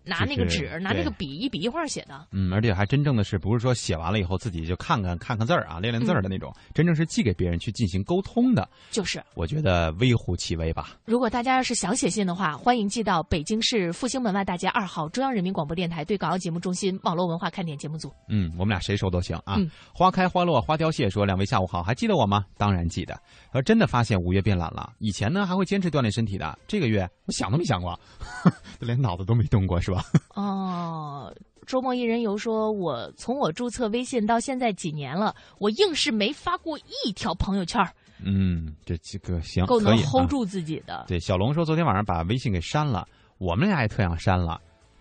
[0.06, 2.26] 拿那个纸，拿那个笔，一笔一画写的。
[2.30, 8.68] 嗯，而且还真正的是不是说写完了以后自己就看看看看字儿啊，练练字儿的那种，真正是寄给别人去进行沟通的。
[8.90, 10.96] 就是，我觉得微乎其微吧。
[11.04, 18.12] 如果大家要是想写信的话，欢迎寄到北京市复兴门外大街二号中央人民广播电台对港澳节目中心网络文化看点节目组。
[18.28, 19.58] 嗯，我们俩谁收都行啊。
[19.92, 22.44] 花开花落花凋谢说：“两位下午好，还记得我吗？
[22.56, 23.18] 当然记得。
[23.52, 24.92] 说真的，发现五月变懒了。
[24.98, 27.98] 以前呢还会坚持锻炼身体的，这个月我想都没想过，
[28.80, 30.04] 连脑子都没动过，是吧？”？
[30.34, 31.34] 哦，
[31.66, 37.84] 周末一人游说，我从我注册微信到现在几年了，我硬是没发过一条朋友圈，
[38.24, 41.04] 嗯，这几个行，够能 hold 住自己的。
[41.08, 43.06] 对，小龙说昨天晚上把微信给删了，
[43.38, 44.60] 我们俩也特想删了，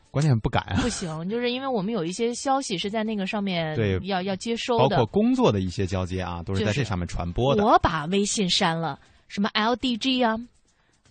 [0.10, 0.82] 关键不敢啊。
[0.82, 7.64] 不行，就是因为我们有一些消息是在那个上面对要要接收的，包括工作的一些交接啊，都是在这上面传播的。
[7.64, 10.36] 我把微信删了，什么 LDG 啊、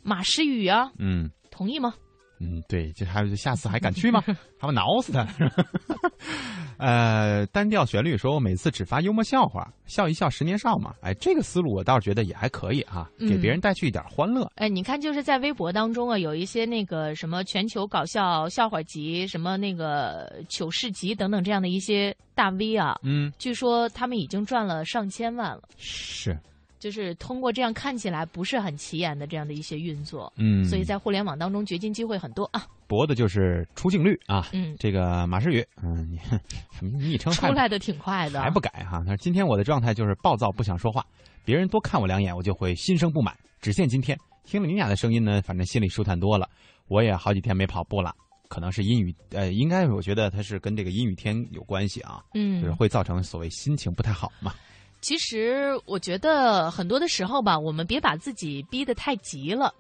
[0.04, 1.94] 马诗雨啊，嗯同意吗？
[2.40, 4.22] 嗯，对，就还有下次还敢去吗？
[4.58, 5.26] 他们挠死他！
[6.76, 10.92] 呃，单调旋律说，我每次只发幽默笑话，笑一笑十年少嘛。
[11.00, 14.50] 哎，这个思路我倒是觉得也还可以啊，嗯给别人带去一点欢乐。
[14.56, 25.62] 哎，你看，就是在微博当中啊，有一些那个什么全球搞笑笑话集、什么那个糗事集等等这样的一些大 V 啊，嗯，据说他们已经赚了上千万了。
[25.78, 26.36] 是，
[26.84, 32.66] 就是通过这样看起来不是很起眼的这样的一些运作，嗯所以在互联网当中掘金机会很多啊。
[32.86, 34.50] 博的就是出镜率啊。
[34.52, 36.18] 嗯这个马诗雨，嗯，你
[36.78, 38.98] 什么昵称出来的挺快的，还不改哈？
[38.98, 41.02] 他说今天我的状态就是暴躁，不想说话，
[41.42, 43.34] 别人多看我两眼，我就会心生不满。
[43.62, 46.46] 只限今天，听了你俩的声音呢，反正心里舒坦多了。
[46.88, 48.12] 我也好几天没跑步了，
[48.50, 54.52] 可能是阴雨，呃，应该我觉得它是跟这个阴雨天有关系啊，嗯就是会造成所谓心情不太好嘛。
[55.04, 59.70] 其实我觉得很多的时候吧，我们别把自己逼得太急了。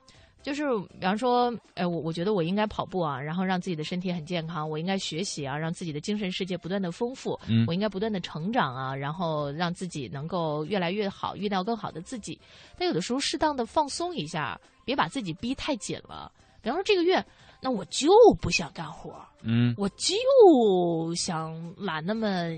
[0.42, 0.64] 就是
[1.00, 4.68] 比方说，哎，我我觉得我应该跑步啊，然后让自己的身体很健康。
[4.68, 7.40] 我应该学习啊，让自己的精神世界不断的丰富。
[7.48, 12.38] 嗯我应该不断的成长啊，然后让自己能够越来越好，遇到更好的自己。
[12.76, 16.30] 但有的时候适当的放松一下，别把自己逼太紧了。
[16.60, 17.24] 比方说这个月，
[17.62, 18.10] 那我就
[18.42, 22.50] 不想干活，嗯我就想懒那么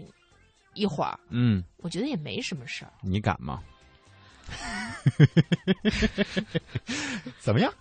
[0.76, 2.92] 一会儿，嗯，我觉得也没什么事儿。
[3.02, 3.60] 你敢吗？
[7.40, 7.72] 怎么样？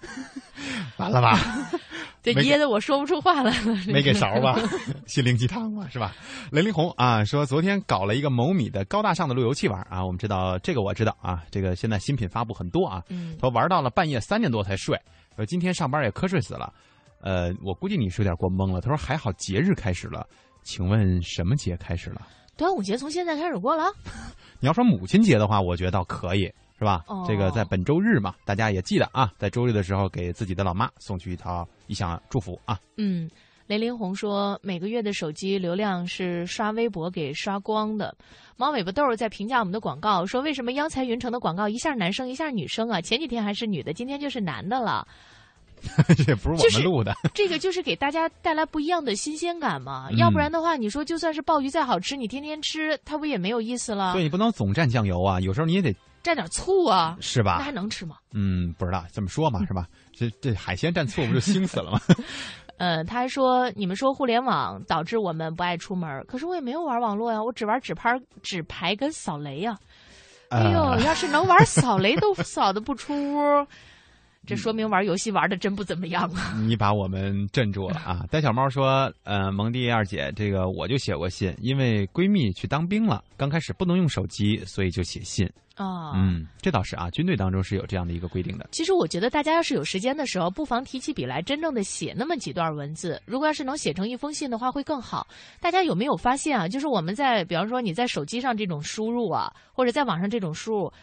[0.97, 1.38] 完了吧？
[2.23, 3.75] 这噎得我说不出话来了。
[3.88, 4.58] 没给勺吧？
[5.05, 6.15] 心灵鸡汤嘛，是吧？
[6.51, 14.99] 雷凌红啊，说昨天搞了一个某米的高大上的路由器玩啊，我们知道这个我知道啊，这个现在新品发布很多啊，嗯说玩到了半夜三点多才睡，
[15.36, 16.73] 说今天上班也瞌睡死了，
[17.21, 18.81] 呃，我估计你是有点过懵了。
[18.81, 20.27] 他说还好节日开始了，
[20.63, 22.25] 请问什么节开始了？
[22.57, 23.83] 端午节从现在开始过了，
[24.59, 26.43] 你要说母亲节的话，我觉得倒可以，
[26.79, 27.03] 是吧？
[27.07, 32.79] 哦这个在本周日嘛，大家也记得啊，在周日的时候给自己的老妈送去一套一项祝福啊。
[32.97, 33.29] 嗯，
[33.67, 38.15] 雷凌红说每个月的手机流量是刷微博给刷光的。
[38.57, 43.01] 猫尾巴豆儿在评价我们的广告说，为什么央财云城的广告一下男生一下女生啊？
[43.01, 45.05] 前几天还是女的，今天就是男的了。
[46.15, 50.07] 这 也不是我们录的， 这个就是给大家带来不一样的新鲜感嘛。
[50.09, 54.13] 嗯要不然的话，你说就算是鲍鱼再好吃，你天天吃，它不也没有意思了？
[54.13, 55.91] 对你不能总蘸酱油啊，有时候你也得
[56.23, 58.15] 蘸点醋啊，是吧那还能吃吗？
[58.33, 59.85] 嗯，不知道这么说嘛， 是吧？
[60.13, 61.99] 这这海鲜蘸醋不就腥死了吗？
[62.77, 69.77] 呃，他还说你们说互联网导致我们不爱出门，可是我也没有玩网络呀，我只玩纸牌、纸牌跟扫雷呀。
[70.49, 73.67] 哎呦，呃要是能玩扫雷都扫的不出屋，
[74.45, 76.53] 这说明玩游戏玩的真不怎么样啊。
[76.65, 78.25] 你把我们镇住了啊！
[78.29, 85.49] 呆小猫说：“呃，蒙蒂二姐，这个我就写过信，因为闺蜜去当兵了，刚开始不能用手机，所以就写信。
[85.75, 88.65] 啊、嗯，这倒是啊，军队当中是有这样的一个规定的。
[88.71, 93.21] 其实我觉得大家要是有时间的时候，不妨提起笔来，真正的写那么几段文字。
[93.25, 95.27] 如果要是能写成一封信的话，会更好。
[95.60, 96.65] 大家有没有发现啊？
[96.65, 100.93] 就是我们在，比方说你在手机上这种输入啊，或者在网上这种输入，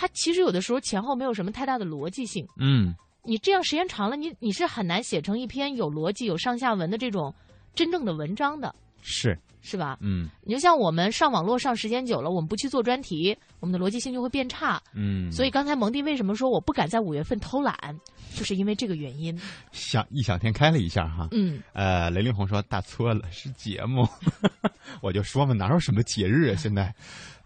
[0.00, 2.46] 它其实有的时候前后没有什么太大的逻辑性。
[2.56, 7.34] 嗯，你这样时间长了，你你是很难写成一篇有逻辑、有上下文的这种
[7.74, 9.98] 真正的文章的，是，是吧？
[10.00, 14.80] 嗯你就像我们上网络上时间久了，我们不去做专题，我们的逻辑性就会变差。
[14.94, 17.74] 嗯，所以刚才蒙蒂为什么说我不敢在五月份偷懒，
[18.36, 19.36] 就是因为这个原因。
[19.72, 21.26] 想异想天开了一下哈。
[21.32, 24.06] 嗯，呃，雷凌红说大错了，是节目。
[25.02, 26.56] 我就说嘛，哪有什么节日啊？
[26.56, 26.94] 现在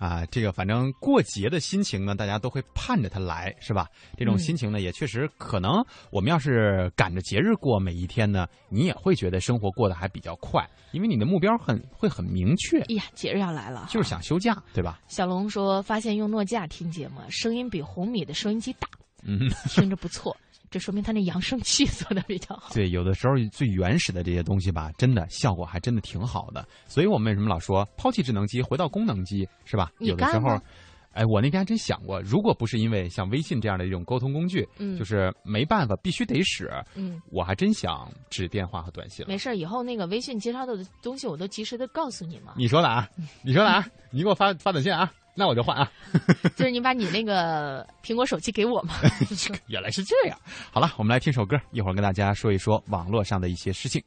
[0.03, 3.87] 啊，这个反正过节的心情呢，大家都会盼着它来，是吧？
[4.19, 14.99] 这种嗯心情呢，也确实可能我们要是赶着节日过每一天呢，你也会觉得生活过得还比较快，因为你的目标很会很明确，哎呀，节日要来了，就是想休假，对吧？
[15.07, 18.89] 小龙说，发现用诺基亚听节目，声音比红米的收音机大，
[19.23, 20.37] 嗯，听着不错，
[20.73, 22.73] 这说明他那扬声器做的比较好。
[22.73, 26.67] 对，有的时候最原始的这些东西吧，真的效果还真的挺好的。
[26.89, 29.93] 所以我们为什么老说抛弃智能机，回到功能机，是吧？
[29.99, 30.59] 有的时候，
[31.13, 39.29] 哎，我那天还真想过，如果不是因为像微信这样的一种沟通工具，嗯就是没办法，必须得使，嗯，我还真想指电话和短信了。
[39.29, 42.55] 没事，以后那个微信接收到的东西，我都及时的告诉你嘛。
[42.57, 43.07] 你说的啊，
[43.45, 45.91] 你说的啊，你给我发发短信啊，那我就换啊。
[46.57, 48.95] 就是你把你那个苹果手机给我嘛。
[49.69, 50.39] 原来是这样。
[50.71, 54.03] 好了，我们来听首歌，一会儿跟大家说一说网络上的一些事情。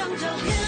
[0.00, 0.59] 张照片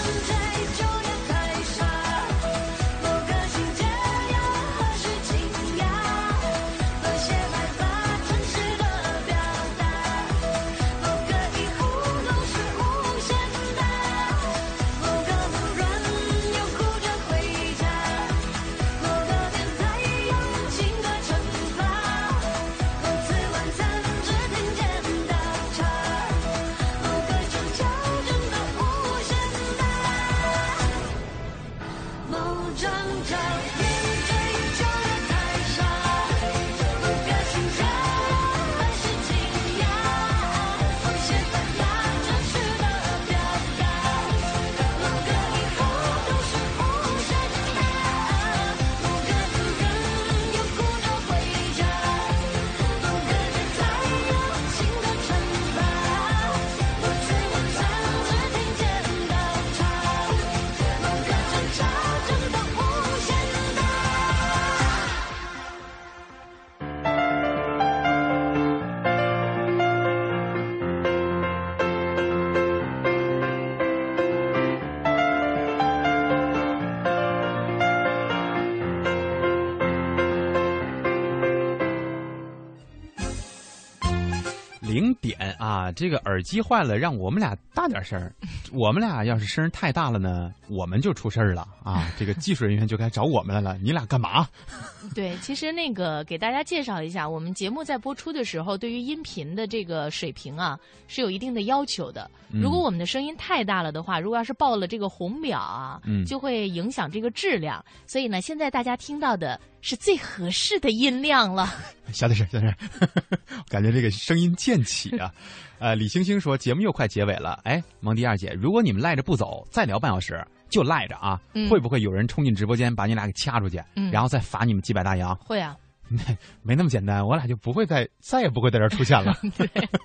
[86.33, 88.35] 耳机坏了，让我们俩大点声儿。
[88.73, 92.11] 我们俩要是声太大了呢，我们就出事儿了啊！
[92.19, 93.79] 这个技术人员就该找我们来了。
[93.83, 94.49] 你俩干嘛？
[95.15, 102.31] 对，其实那个给大家介绍一下，我们节目在播出的时候，对于音频的这个水平啊是有一定的要求的。
[102.51, 107.85] 如果我们的声音太大了的话，如果要是报了这个红表啊，嗯就会影响这个质量。
[108.07, 111.69] 所以呢，现在大家听到的是最合适的音量了。
[112.13, 113.09] 小点声，小点声，
[113.69, 115.33] 感觉这个声音渐起啊。
[115.79, 125.35] 呃，李星星说节目又快结尾了，哎，蒙迪二姐，如果你们赖着不走，再聊半小时，就赖着啊，嗯会不会有人冲进直播间把你俩给掐出去，嗯然后再罚你们几百大洋？
[125.37, 125.77] 会啊，
[126.63, 129.37] 没那么简单，我俩就不会再再也不会在这儿出现了。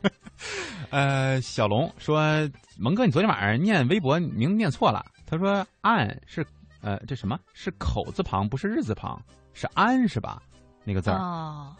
[0.90, 2.50] 呃，小龙说，
[2.80, 5.06] 蒙哥，你昨天晚上念微博名字念错了。
[5.26, 6.46] 他说“安”是
[6.82, 9.22] 呃，这什么是口字旁，不是日字旁，
[9.54, 10.42] 是“安”是吧？
[10.86, 11.76] 那个字儿、哦，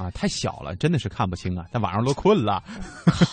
[0.00, 1.66] 啊，太小了，真的是看不清啊。
[1.70, 2.62] 在晚上都困了。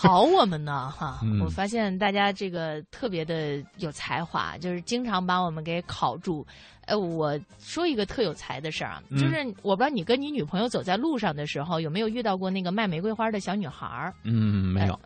[0.02, 1.20] 考我们呢 哈！
[1.24, 6.46] 嗯我发现大家这个特别的有才华，就是经常把我们给考住。
[6.86, 14.14] 呃，我说一个特有才的事儿啊，嗯就是我不知道你跟你女朋友走在路上的时候，有没有遇到过那个卖玫瑰花的小女孩儿？
[14.24, 14.98] 嗯，没有。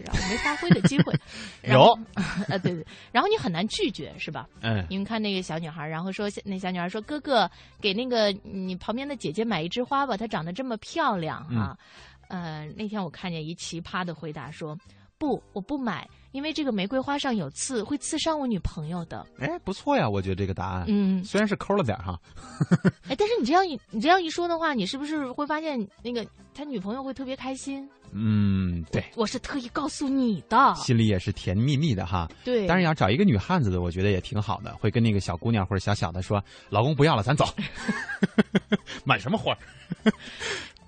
[0.00, 1.12] 没发挥的机会。
[1.64, 1.98] 有后，
[2.48, 4.48] 呃，对对，然后你很难拒绝，是吧？
[4.60, 11.76] 嗯你们看那个小女孩，然后说那小女孩说：“哥哥，给那个你旁边的姐姐买一枝花吧，她长得这么漂亮哈、
[12.28, 14.76] 呃，那天我看见一奇葩的回答说
[15.18, 19.24] ：“不，我不买，因为这个玫瑰花上有刺，会刺伤我女朋友的。
[19.38, 22.18] 哎，不错呀，我觉得这个答案，嗯虽然是抠了点哈，”
[23.08, 27.88] 哎，但是你这样一你这样一说的话，你是不是会发现那个他女朋友会特别开心？
[28.12, 30.74] 嗯，对，我是特意告诉你的。
[30.74, 32.28] 心里也是甜蜜蜜的哈。
[32.44, 37.44] 对当然要找一个女汉子的，我觉得也挺好的，会跟那个小姑娘或者小小的说：“老公不要了，咱走。
[39.04, 39.56] ”满什么花？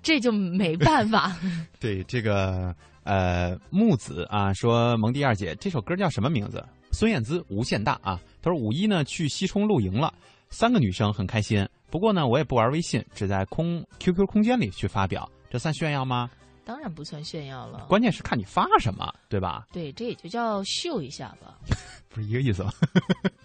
[0.03, 1.35] 这就没办法。
[1.81, 6.62] 对这个呃木子啊，说蒙蒂二姐这首歌叫什么名字？
[6.93, 8.20] 孙燕姿《无限大》啊。
[8.43, 10.12] 他说五一呢去西充露营了，
[10.51, 11.66] 三个女生很开心。
[11.91, 16.29] 不过呢，我也不玩微信，只在空 QQ 空间里去发表，这算炫耀吗？
[16.65, 17.87] 当然不算炫耀了。
[17.89, 19.67] 关键是看你发什么，对吧？
[19.73, 21.59] 对，这也就叫秀一下吧。
[22.09, 22.73] 不是一个意思吗？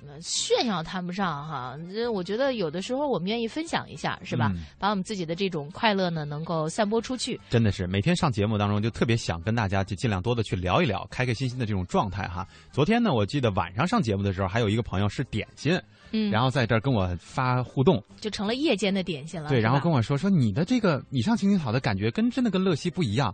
[0.08, 4.52] 呃 炫耀谈不上哈，这我觉得有的时候我们愿意分享一下，是吧？
[4.54, 7.40] 嗯把我们自己的这种快乐呢，能够散播出去。
[7.50, 12.48] 真的是每天上节目当中，就特别想跟大家就尽量多的去聊一聊，开开心心的这种状态哈。
[12.72, 15.80] 昨天呢，我记得晚上上节目的时候，还有一个朋友是点心，
[16.12, 19.50] 嗯然后在这儿跟我发互动，就成了夜间的点心了。
[19.50, 23.34] 对，然后跟我说说你的这个你上青青草的感觉跟真的跟乐西不一样，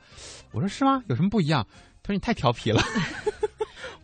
[0.51, 1.03] 我说是吗？
[1.07, 1.65] 有什么不一样？
[2.03, 2.81] 他说你太调皮了。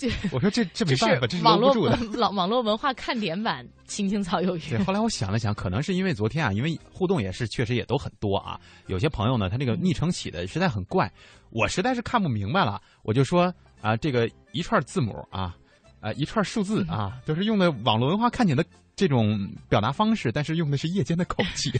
[0.31, 1.71] 我说这这没办法，这是网络。
[2.17, 4.79] 网网络文化看点版《青青草有约对，》。
[4.83, 8.59] 后来我想了想，可能是因为昨天啊，因为互动也是确实也都很多啊。
[8.87, 11.11] 有些朋友呢，他那个昵称起的实在很怪，
[11.51, 12.81] 我实在是看不明白了。
[13.03, 15.55] 我就说啊，这个一串字母啊，
[16.01, 21.71] 啊一串数字啊，都是用的网络文化看点的这种表达方式，但是用的是夜间的口气。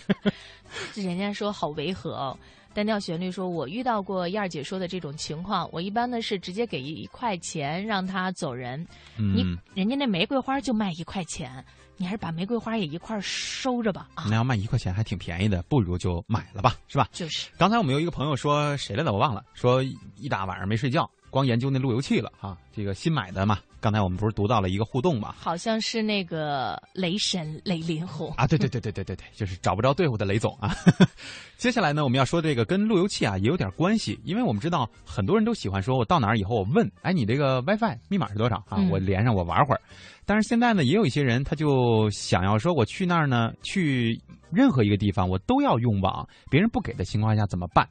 [0.94, 2.38] 这人家说好违和哦。
[2.74, 8.80] 单调旋律说：“我遇到过燕儿姐说的这种情况，我一般呢是直接给一块钱让他走人。
[9.18, 9.44] 嗯你
[9.76, 11.52] 人家那玫瑰花就卖一块钱，
[11.98, 14.08] 你还是把玫瑰花也一块收着吧。
[14.14, 17.10] 啊，那要卖一块钱还挺便宜的，不如就买了吧，是吧？
[17.12, 17.50] 就是。
[17.58, 19.84] 刚才我们有一个朋友说谁来的我忘了，说
[20.16, 22.58] 一大晚上没睡觉，光研究那路由器了哈。
[22.74, 25.34] 这个新买的嘛，刚才我们不是读到了一个互动嘛？
[25.38, 30.74] 好像是那个雷神雷林虎啊，对对对对对对对，就是找不着队伍的雷总啊。
[31.58, 38.78] 接下来呢，我们要说这个跟路由器啊也有点关系，因为我们知道很多人都喜欢说，我到哪儿以后我问，哎，你这个 WiFi 密码是多少啊？
[38.78, 39.82] 嗯我连上我玩会儿。
[40.26, 44.22] 但是现在呢，也有一些人他就想要说，我去那儿呢，去
[44.52, 47.88] 任何一个地方我都要用网，别人不给的情况下怎么办？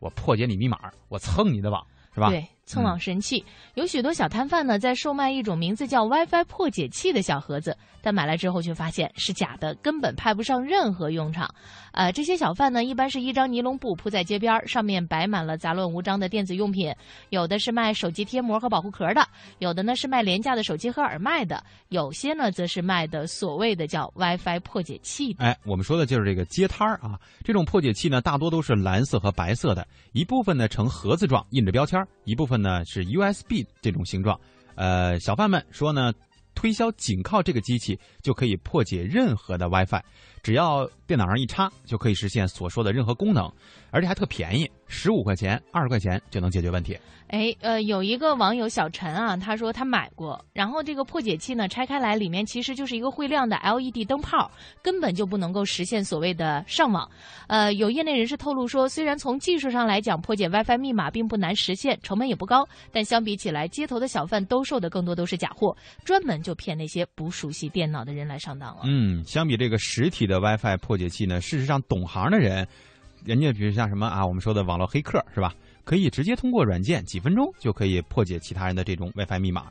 [0.00, 0.78] 我破解你密码，
[1.08, 1.84] 我蹭你的网，
[2.14, 2.30] 是吧？
[2.30, 3.44] 对，蹭网神器、
[3.74, 11.48] 有许多小摊贩呢在售卖一种名字叫 WiFi 破解器的小盒子，但买来之后却发现是假的，根本派不上任何用场。
[11.92, 16.92] 呃，这些小贩呢，一般是一张尼龙布铺在街边儿，上面摆满了杂乱无章的电子用品，
[17.30, 19.24] 有的是卖手机贴膜和保护壳的，
[19.60, 25.44] 有的呢是卖廉价的手机和耳麦的，有些呢则是卖的所谓的叫 WiFi 破解器的。
[25.44, 27.16] 哎，我们说的就是这个街摊儿啊。
[27.44, 34.38] 这种破解器呢，大多都是蓝色和白色的，一部分呢呈盒子状印着标签，一部分呢是 USB 这种形状。
[34.74, 36.12] 呃，小贩们说呢，
[36.54, 40.02] 推销仅靠这个机器就可以破解任何的 WiFi，
[40.42, 43.50] 只要电脑上一插就可以实现所说的任何功能，
[43.90, 46.98] 而且还特便宜十五块钱、二十块钱就能解决问题。
[47.28, 54.48] 哎，呃，有一个网友小陈啊，他说他买过，然后这个破解器呢拆开来，里面其实就是一个会亮的 LED 灯泡，
[54.80, 57.10] 根本就不能够实现所谓的上网。
[57.48, 68.82] 呃，有业内人士透露说，虽然从技术上来讲，破解 WiFi 密码并不难实现，成本也不高，但相比起来，街头的小贩兜售的更多都是假货，专门就骗那些不熟悉电脑的人来上当了。
[68.84, 72.68] 嗯，相比这个实体的 WiFi 破解器呢，事实上懂行的人，
[73.26, 75.52] 人家比如像什么啊，我们说的网络黑客是吧？
[75.84, 79.66] 可以直接通过软件几分钟就可以破解其他人的这种 WiFi 密码。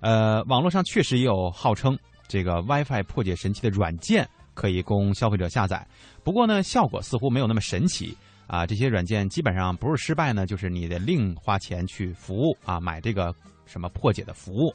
[0.00, 1.98] 呃，网络上确实也有号称
[2.28, 5.86] 这个 WiFi 破解神器的软件可以供消费者下载，
[6.22, 8.66] 不过呢，效果似乎没有那么神奇啊。
[8.66, 13.34] 这些软件基本上不是失败呢，就是你得另花钱去服务啊，买这个
[13.64, 14.74] 什么破解的服务。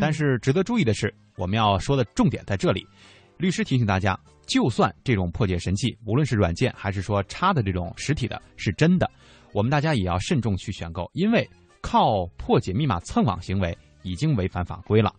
[0.00, 2.86] 但是值得注意的是，我们要说的重点在这里。
[3.42, 4.16] 律师提醒大家，
[4.46, 9.10] 就算这种破解神器，无论是软件还是说插的这种实体的，是真的。
[9.52, 11.44] 我们大家也要慎重去选购，因为
[11.80, 15.12] 靠破解密码蹭网行为已经违反法规了。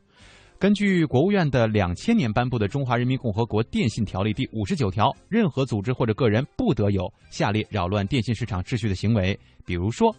[0.57, 10.15] 根据国务院的两千年颁布的《中华人民共和国电信条例》第五十九条，任何组织或者个人不得有下列扰乱电信市场秩序的行为，比如说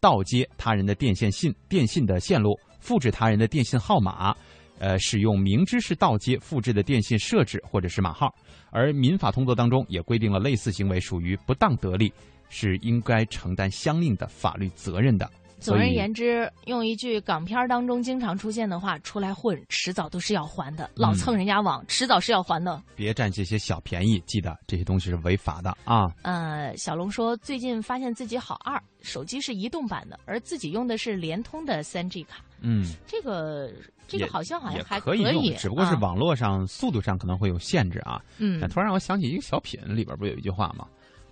[0.00, 4.36] 盗接他人的电线信、电信的线路，复制他人的电信号码，
[4.78, 8.34] 呃，使用明知是盗接、复制的电信设置或者是码号。
[8.70, 12.12] 而民法通则当中也规定了，类似行为属于不当得利。
[12.50, 15.28] 是应该承担相应的法律责任的。
[15.58, 20.88] 总而言之，用一句港片当中经常出现的话，出来混，迟早都是要还的。
[20.94, 22.80] 老蹭人家网，迟早是要还的。
[22.94, 26.06] 别占这些小便宜，记得这些东西是违法的啊。
[26.22, 32.44] 呃，小龙说，最近发现自己好二，手机是移动版的，而自己用的是联通的三 G 卡。
[32.60, 33.72] 嗯，这个
[34.06, 38.20] 这个好像好像还可以用，只不过是网络上速度上可能会有限制啊。
[38.38, 40.86] 嗯，突然让我想起一个小品，里边不有一句话吗？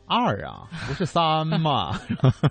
[0.06, 1.98] 二啊，不是三吗？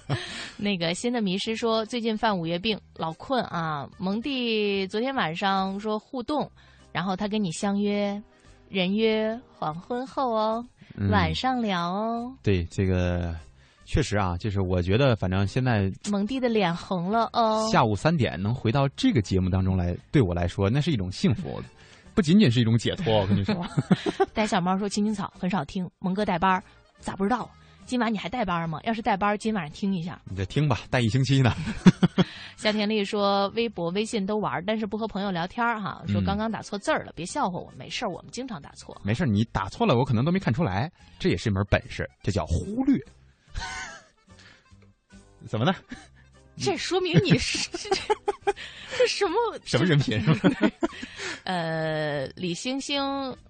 [0.57, 3.88] 那个新的迷失说，最近犯五月病，老困啊。
[3.99, 6.49] 蒙蒂昨天晚上说互动，
[6.91, 8.19] 然后他跟你相约，
[8.69, 10.65] 人约黄昏后哦，
[11.11, 12.34] 晚上聊哦。
[12.41, 13.36] 对，这个
[13.92, 17.68] 确实啊，就是我觉得，反正现在蒙蒂的脸红了哦。
[17.70, 21.62] 下午三点能回到这个节目当中来，对我来说那是一种幸福，
[22.16, 23.14] 不仅仅是一种解脱。
[23.18, 23.68] 我跟你说，
[24.34, 26.64] 带小猫说青青草很少听，蒙哥带班。
[27.02, 27.52] 咋不知道？
[27.86, 28.80] 今晚你还带班吗？
[28.86, 30.18] 要是带班，今晚上听一下。
[30.32, 31.54] 你再听吧，带一星期呢。
[32.56, 36.02] 夏天丽说：“微博、微信都玩，但是不和朋友聊天哈。
[36.08, 38.96] 说刚刚打错字儿了，别笑话我，没事儿，我们经常打错。
[39.04, 40.89] 没事儿，你打错了，我可能都没看出来，
[41.20, 42.98] 这也是一门本事，这叫忽略。
[45.47, 45.74] 怎么呢？
[46.58, 47.70] 这说明你是
[48.97, 49.36] 这什么
[49.66, 50.22] 什么人品？
[51.43, 53.02] 呃，李星星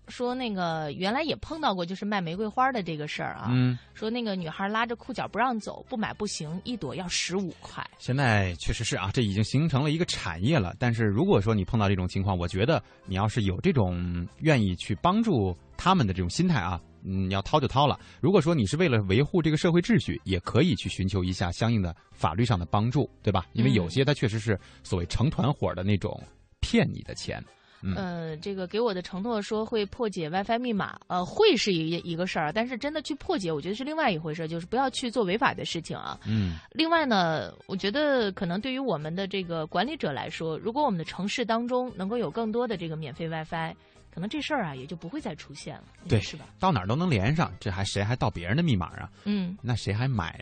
[0.07, 3.47] 说，那个原来也碰到过，就是卖玫瑰花的这个事儿啊。
[3.49, 7.85] 嗯，说那个女孩拉着裤脚不让走，不买不行，一朵要十五块。
[7.97, 10.73] 现在确实是啊，这已经形成了一个产业了。
[10.79, 16.79] 但是如果说你碰到这种情况，我觉得你要是有这种愿意去帮助他们的这种心态啊。
[17.03, 17.99] 嗯，你要掏就掏了。
[18.19, 23.45] 如果说你是为了维护这个社会秩序，也可以去寻求一下相应的法律上的帮助，对吧？
[23.53, 26.21] 因为有些它确实是所谓成团伙的那种
[26.59, 27.43] 骗你的钱。
[27.83, 36.15] 嗯，这个给我的承诺说会破解 WiFi 密码，呃，会是一一个事儿，但是真的去破解，我觉得是另外一回事，就是不要去做违法的事情啊。
[36.27, 36.57] 嗯。
[36.73, 43.73] 另外呢，我觉得可能对于我们的这个管理者来说，如果我们的城市当中能够有更多的这个免费 WiFi。
[44.13, 46.45] 可能这事儿啊也就不会再出现了，对，是吧？
[46.59, 49.09] 到哪儿都能连上，这还谁还盗别人的密码啊？
[49.23, 50.39] 嗯，那谁还买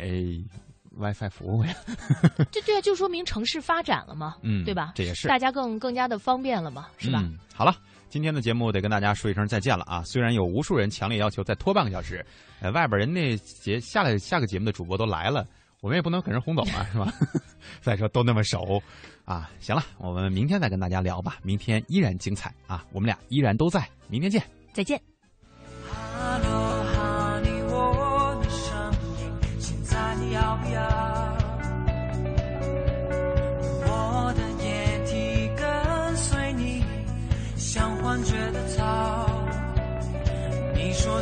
[0.98, 1.74] WiFi 服务呀？
[2.52, 4.94] 这对啊，就说明城市发展了嘛，嗯，对吧？
[4.96, 7.24] 这也是大家更更加的方便了嘛，是吧？
[7.54, 7.76] 好了，
[8.10, 10.04] 今天的节目得跟大家说一声再见了啊！
[10.04, 12.26] 虽然有无数人强烈要求再拖半个小时，
[12.60, 15.46] 呃，外边人那节下来下个节目的主播都来了。
[15.82, 17.14] 我们也不能给人轰走啊，是吧？
[17.82, 18.82] 再说都那么熟，
[19.26, 21.38] 啊，行了，我们明天再跟大家聊吧。
[21.42, 23.88] 明天依然精彩啊，我们俩依然都在。
[24.08, 25.02] 明天见，再见。
[33.86, 34.68] 我的液
[35.06, 36.84] 体跟随你，
[37.56, 39.30] 像幻觉的草。
[40.76, 41.22] 你说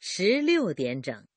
[0.00, 1.29] 十六点整。